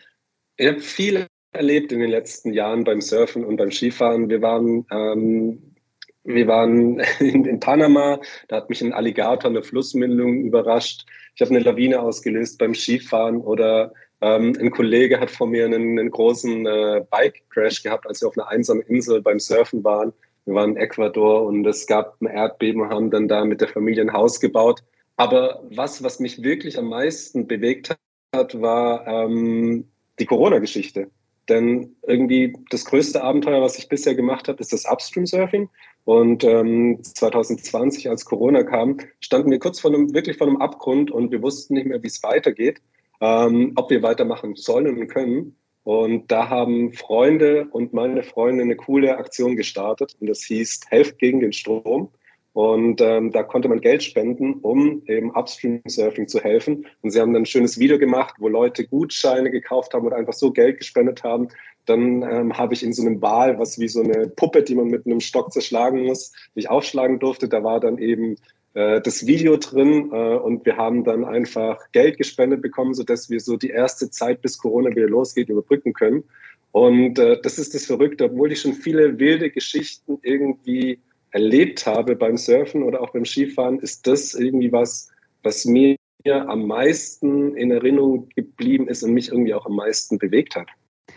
[0.56, 4.28] Ich habe viele erlebt in den letzten Jahren beim Surfen und beim Skifahren.
[4.28, 5.76] Wir waren, ähm,
[6.24, 11.06] wir waren in, in, Panama, da hat mich ein Alligator eine Flussmündung überrascht.
[11.36, 15.96] Ich habe eine Lawine ausgelöst beim Skifahren oder ähm, ein Kollege hat vor mir einen,
[15.96, 20.12] einen großen äh, Bike-Crash gehabt, als wir auf einer einsamen Insel beim Surfen waren.
[20.44, 23.68] Wir waren in Ecuador und es gab ein Erdbeben und haben dann da mit der
[23.68, 24.82] Familie ein Haus gebaut.
[25.16, 27.96] Aber was, was mich wirklich am meisten bewegt
[28.34, 29.88] hat, war ähm,
[30.18, 31.10] die Corona-Geschichte.
[31.48, 35.68] Denn irgendwie das größte Abenteuer, was ich bisher gemacht habe, ist das Upstream Surfing.
[36.04, 41.10] Und ähm, 2020, als Corona kam, standen wir kurz vor einem, wirklich vor einem Abgrund
[41.10, 42.80] und wir wussten nicht mehr, wie es weitergeht,
[43.20, 45.56] ähm, ob wir weitermachen sollen und können.
[45.84, 51.18] Und da haben Freunde und meine Freunde eine coole Aktion gestartet und das hieß Helft
[51.18, 52.10] gegen den Strom.
[52.54, 56.86] Und ähm, da konnte man Geld spenden, um eben Upstream Surfing zu helfen.
[57.02, 60.32] Und sie haben dann ein schönes Video gemacht, wo Leute Gutscheine gekauft haben oder einfach
[60.32, 61.48] so Geld gespendet haben.
[61.84, 64.86] Dann ähm, habe ich in so einem Ball, was wie so eine Puppe, die man
[64.86, 67.48] mit einem Stock zerschlagen muss, die ich aufschlagen durfte.
[67.48, 68.36] Da war dann eben
[68.74, 73.40] äh, das Video drin äh, und wir haben dann einfach Geld gespendet bekommen, sodass wir
[73.40, 76.24] so die erste Zeit, bis Corona wieder losgeht, überbrücken können.
[76.72, 80.98] Und äh, das ist das Verrückte, obwohl ich schon viele wilde Geschichten irgendwie
[81.30, 85.08] erlebt habe beim Surfen oder auch beim Skifahren, ist das irgendwie was,
[85.42, 85.96] was mir
[86.26, 90.68] am meisten in Erinnerung geblieben ist und mich irgendwie auch am meisten bewegt hat.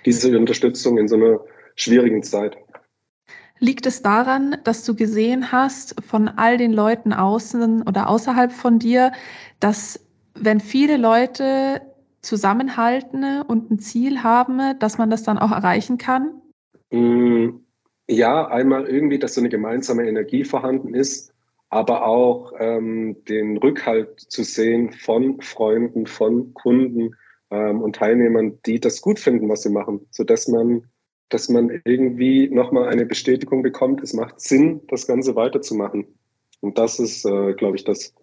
[0.05, 1.39] Diese Unterstützung in so einer
[1.75, 2.57] schwierigen Zeit.
[3.59, 8.79] Liegt es daran, dass du gesehen hast von all den Leuten außen oder außerhalb von
[8.79, 9.11] dir,
[9.59, 9.99] dass
[10.35, 11.81] wenn viele Leute
[12.21, 16.41] zusammenhalten und ein Ziel haben, dass man das dann auch erreichen kann?
[16.91, 17.61] Mm,
[18.07, 21.33] ja, einmal irgendwie, dass so eine gemeinsame Energie vorhanden ist,
[21.69, 27.15] aber auch ähm, den Rückhalt zu sehen von Freunden, von Kunden
[27.49, 30.87] ähm, und Teilnehmern, die das gut finden, was sie machen, sodass man,
[31.29, 36.05] dass man irgendwie nochmal eine Bestätigung bekommt, es macht Sinn, das Ganze weiterzumachen.
[36.61, 38.13] Und das ist, äh, glaube ich, das,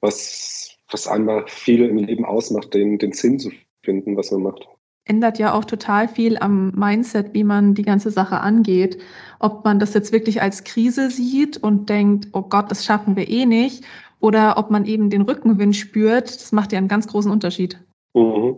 [0.00, 3.50] was, was einmal viel im Leben ausmacht, den, den Sinn zu
[3.82, 4.66] finden, was man macht
[5.08, 8.98] ändert ja auch total viel am Mindset, wie man die ganze Sache angeht.
[9.38, 13.28] Ob man das jetzt wirklich als Krise sieht und denkt, oh Gott, das schaffen wir
[13.28, 13.84] eh nicht,
[14.20, 17.78] oder ob man eben den Rückenwind spürt, das macht ja einen ganz großen Unterschied.
[18.14, 18.56] Mhm.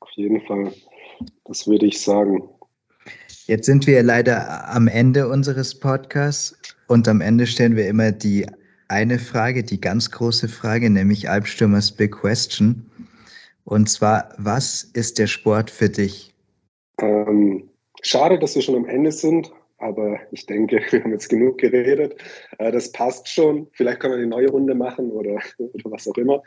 [0.00, 0.72] Auf jeden Fall.
[1.44, 2.48] Das würde ich sagen.
[3.46, 6.56] Jetzt sind wir leider am Ende unseres Podcasts
[6.88, 8.46] und am Ende stellen wir immer die
[8.88, 12.90] eine Frage, die ganz große Frage, nämlich Albstürmers Big Question.
[13.64, 16.34] Und zwar, was ist der Sport für dich?
[17.02, 17.68] Ähm,
[18.00, 22.16] schade, dass wir schon am Ende sind, aber ich denke, wir haben jetzt genug geredet.
[22.58, 23.66] Äh, das passt schon.
[23.72, 26.42] Vielleicht können wir eine neue Runde machen oder, oder was auch immer.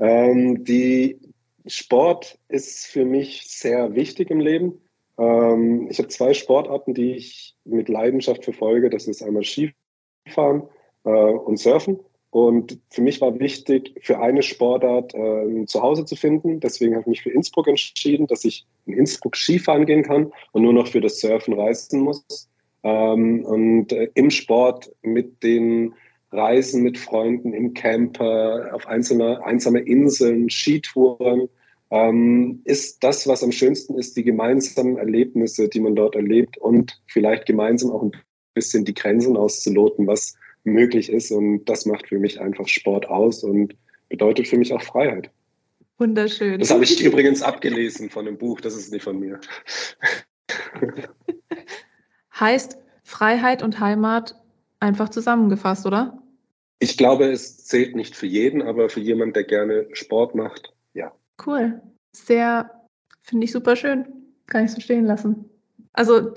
[0.00, 1.18] Ähm, die
[1.66, 4.78] Sport ist für mich sehr wichtig im Leben.
[5.18, 8.90] Ähm, ich habe zwei Sportarten, die ich mit Leidenschaft verfolge.
[8.90, 10.62] Das ist einmal Skifahren
[11.04, 12.00] äh, und Surfen.
[12.30, 16.60] Und für mich war wichtig, für eine Sportart äh, zu Hause zu finden.
[16.60, 20.62] Deswegen habe ich mich für Innsbruck entschieden, dass ich in Innsbruck Skifahren gehen kann und
[20.62, 22.48] nur noch für das Surfen reisen muss.
[22.84, 25.94] Ähm, und äh, im Sport mit den
[26.32, 31.50] Reisen mit Freunden im Camper, auf einzelne, einsame Inseln, Skitouren,
[31.92, 36.98] ähm, ist das, was am schönsten ist, die gemeinsamen Erlebnisse, die man dort erlebt und
[37.06, 38.12] vielleicht gemeinsam auch ein
[38.54, 40.34] bisschen die Grenzen auszuloten, was
[40.64, 41.30] möglich ist.
[41.30, 43.76] Und das macht für mich einfach Sport aus und
[44.08, 45.30] bedeutet für mich auch Freiheit.
[45.98, 46.58] Wunderschön.
[46.58, 49.38] Das habe ich übrigens abgelesen von einem Buch, das ist nicht von mir.
[52.40, 54.34] heißt Freiheit und Heimat
[54.80, 56.22] einfach zusammengefasst, oder?
[56.78, 60.72] Ich glaube, es zählt nicht für jeden, aber für jemanden, der gerne Sport macht.
[61.44, 61.80] Cool.
[62.14, 62.70] Sehr,
[63.22, 64.06] finde ich super schön.
[64.46, 65.48] Kann ich so stehen lassen.
[65.92, 66.32] Also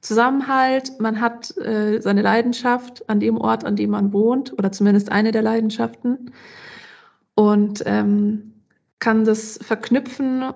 [0.00, 5.10] Zusammenhalt, man hat äh, seine Leidenschaft an dem Ort, an dem man wohnt, oder zumindest
[5.10, 6.32] eine der Leidenschaften,
[7.34, 8.52] und ähm,
[9.00, 10.52] kann das verknüpfen,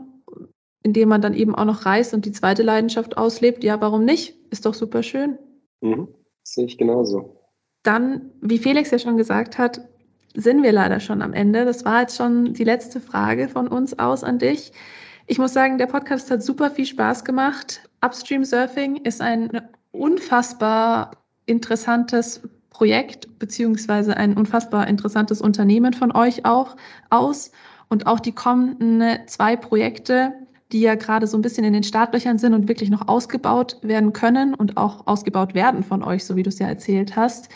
[0.83, 3.63] indem man dann eben auch noch reist und die zweite Leidenschaft auslebt.
[3.63, 4.37] Ja, warum nicht?
[4.51, 5.39] Ist doch super schön.
[5.81, 6.09] Mhm.
[6.43, 7.37] Sehe ich genauso.
[7.85, 9.81] Dann, wie Felix ja schon gesagt hat,
[10.35, 11.65] sind wir leider schon am Ende.
[11.65, 14.73] Das war jetzt schon die letzte Frage von uns aus an dich.
[15.27, 17.89] Ich muss sagen, der Podcast hat super viel Spaß gemacht.
[18.01, 19.63] Upstream Surfing ist ein
[19.93, 21.13] unfassbar
[21.47, 26.77] interessantes Projekt beziehungsweise ein unfassbar interessantes Unternehmen von euch auch
[27.11, 27.53] aus.
[27.89, 30.33] Und auch die kommenden zwei Projekte,
[30.73, 34.15] die ja gerade so ein bisschen in den Startlöchern sind und wirklich noch ausgebaut werden
[34.15, 37.51] können und auch ausgebaut werden von euch, so wie du es ja erzählt hast.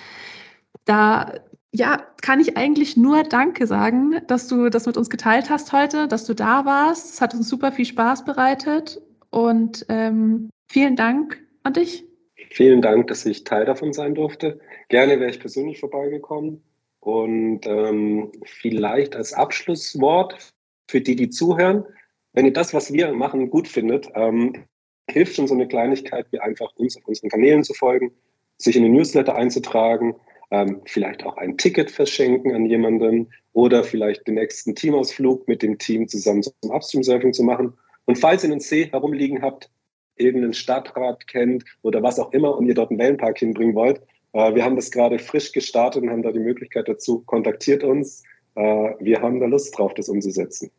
[0.84, 1.32] Da
[1.76, 6.08] ja, kann ich eigentlich nur Danke sagen, dass du das mit uns geteilt hast heute,
[6.08, 7.14] dass du da warst.
[7.14, 9.00] Es hat uns super viel Spaß bereitet
[9.30, 12.04] und ähm, vielen Dank an dich.
[12.50, 14.58] Vielen Dank, dass ich Teil davon sein durfte.
[14.88, 16.62] Gerne wäre ich persönlich vorbeigekommen.
[17.00, 20.52] Und ähm, vielleicht als Abschlusswort
[20.88, 21.84] für die, die zuhören,
[22.32, 24.64] wenn ihr das, was wir machen, gut findet, ähm,
[25.08, 28.12] hilft schon so eine Kleinigkeit, wie einfach uns auf unseren Kanälen zu folgen,
[28.58, 30.16] sich in den Newsletter einzutragen
[30.50, 35.78] ähm, vielleicht auch ein Ticket verschenken an jemanden oder vielleicht den nächsten Teamausflug mit dem
[35.78, 37.72] Team zusammen zum Upstream-Surfing zu machen.
[38.04, 39.70] Und falls ihr einen See herumliegen habt,
[40.16, 44.00] irgendeinen Stadtrat kennt oder was auch immer und ihr dort einen Wellenpark hinbringen wollt,
[44.32, 47.20] äh, wir haben das gerade frisch gestartet und haben da die Möglichkeit dazu.
[47.26, 48.22] Kontaktiert uns.
[48.54, 48.62] Äh,
[49.00, 50.70] wir haben da Lust drauf, das umzusetzen.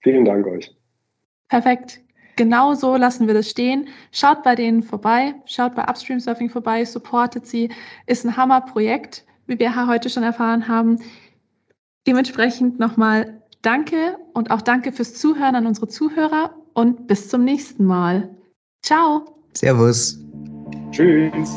[0.00, 0.74] Vielen Dank euch.
[1.48, 2.00] Perfekt.
[2.38, 3.88] Genau so lassen wir das stehen.
[4.12, 7.70] Schaut bei denen vorbei, schaut bei Upstream Surfing vorbei, supportet sie.
[8.06, 10.98] Ist ein Hammerprojekt, wie wir heute schon erfahren haben.
[12.06, 17.84] Dementsprechend nochmal danke und auch danke fürs Zuhören an unsere Zuhörer und bis zum nächsten
[17.84, 18.30] Mal.
[18.82, 19.42] Ciao.
[19.52, 20.18] Servus.
[20.92, 21.50] Tschüss.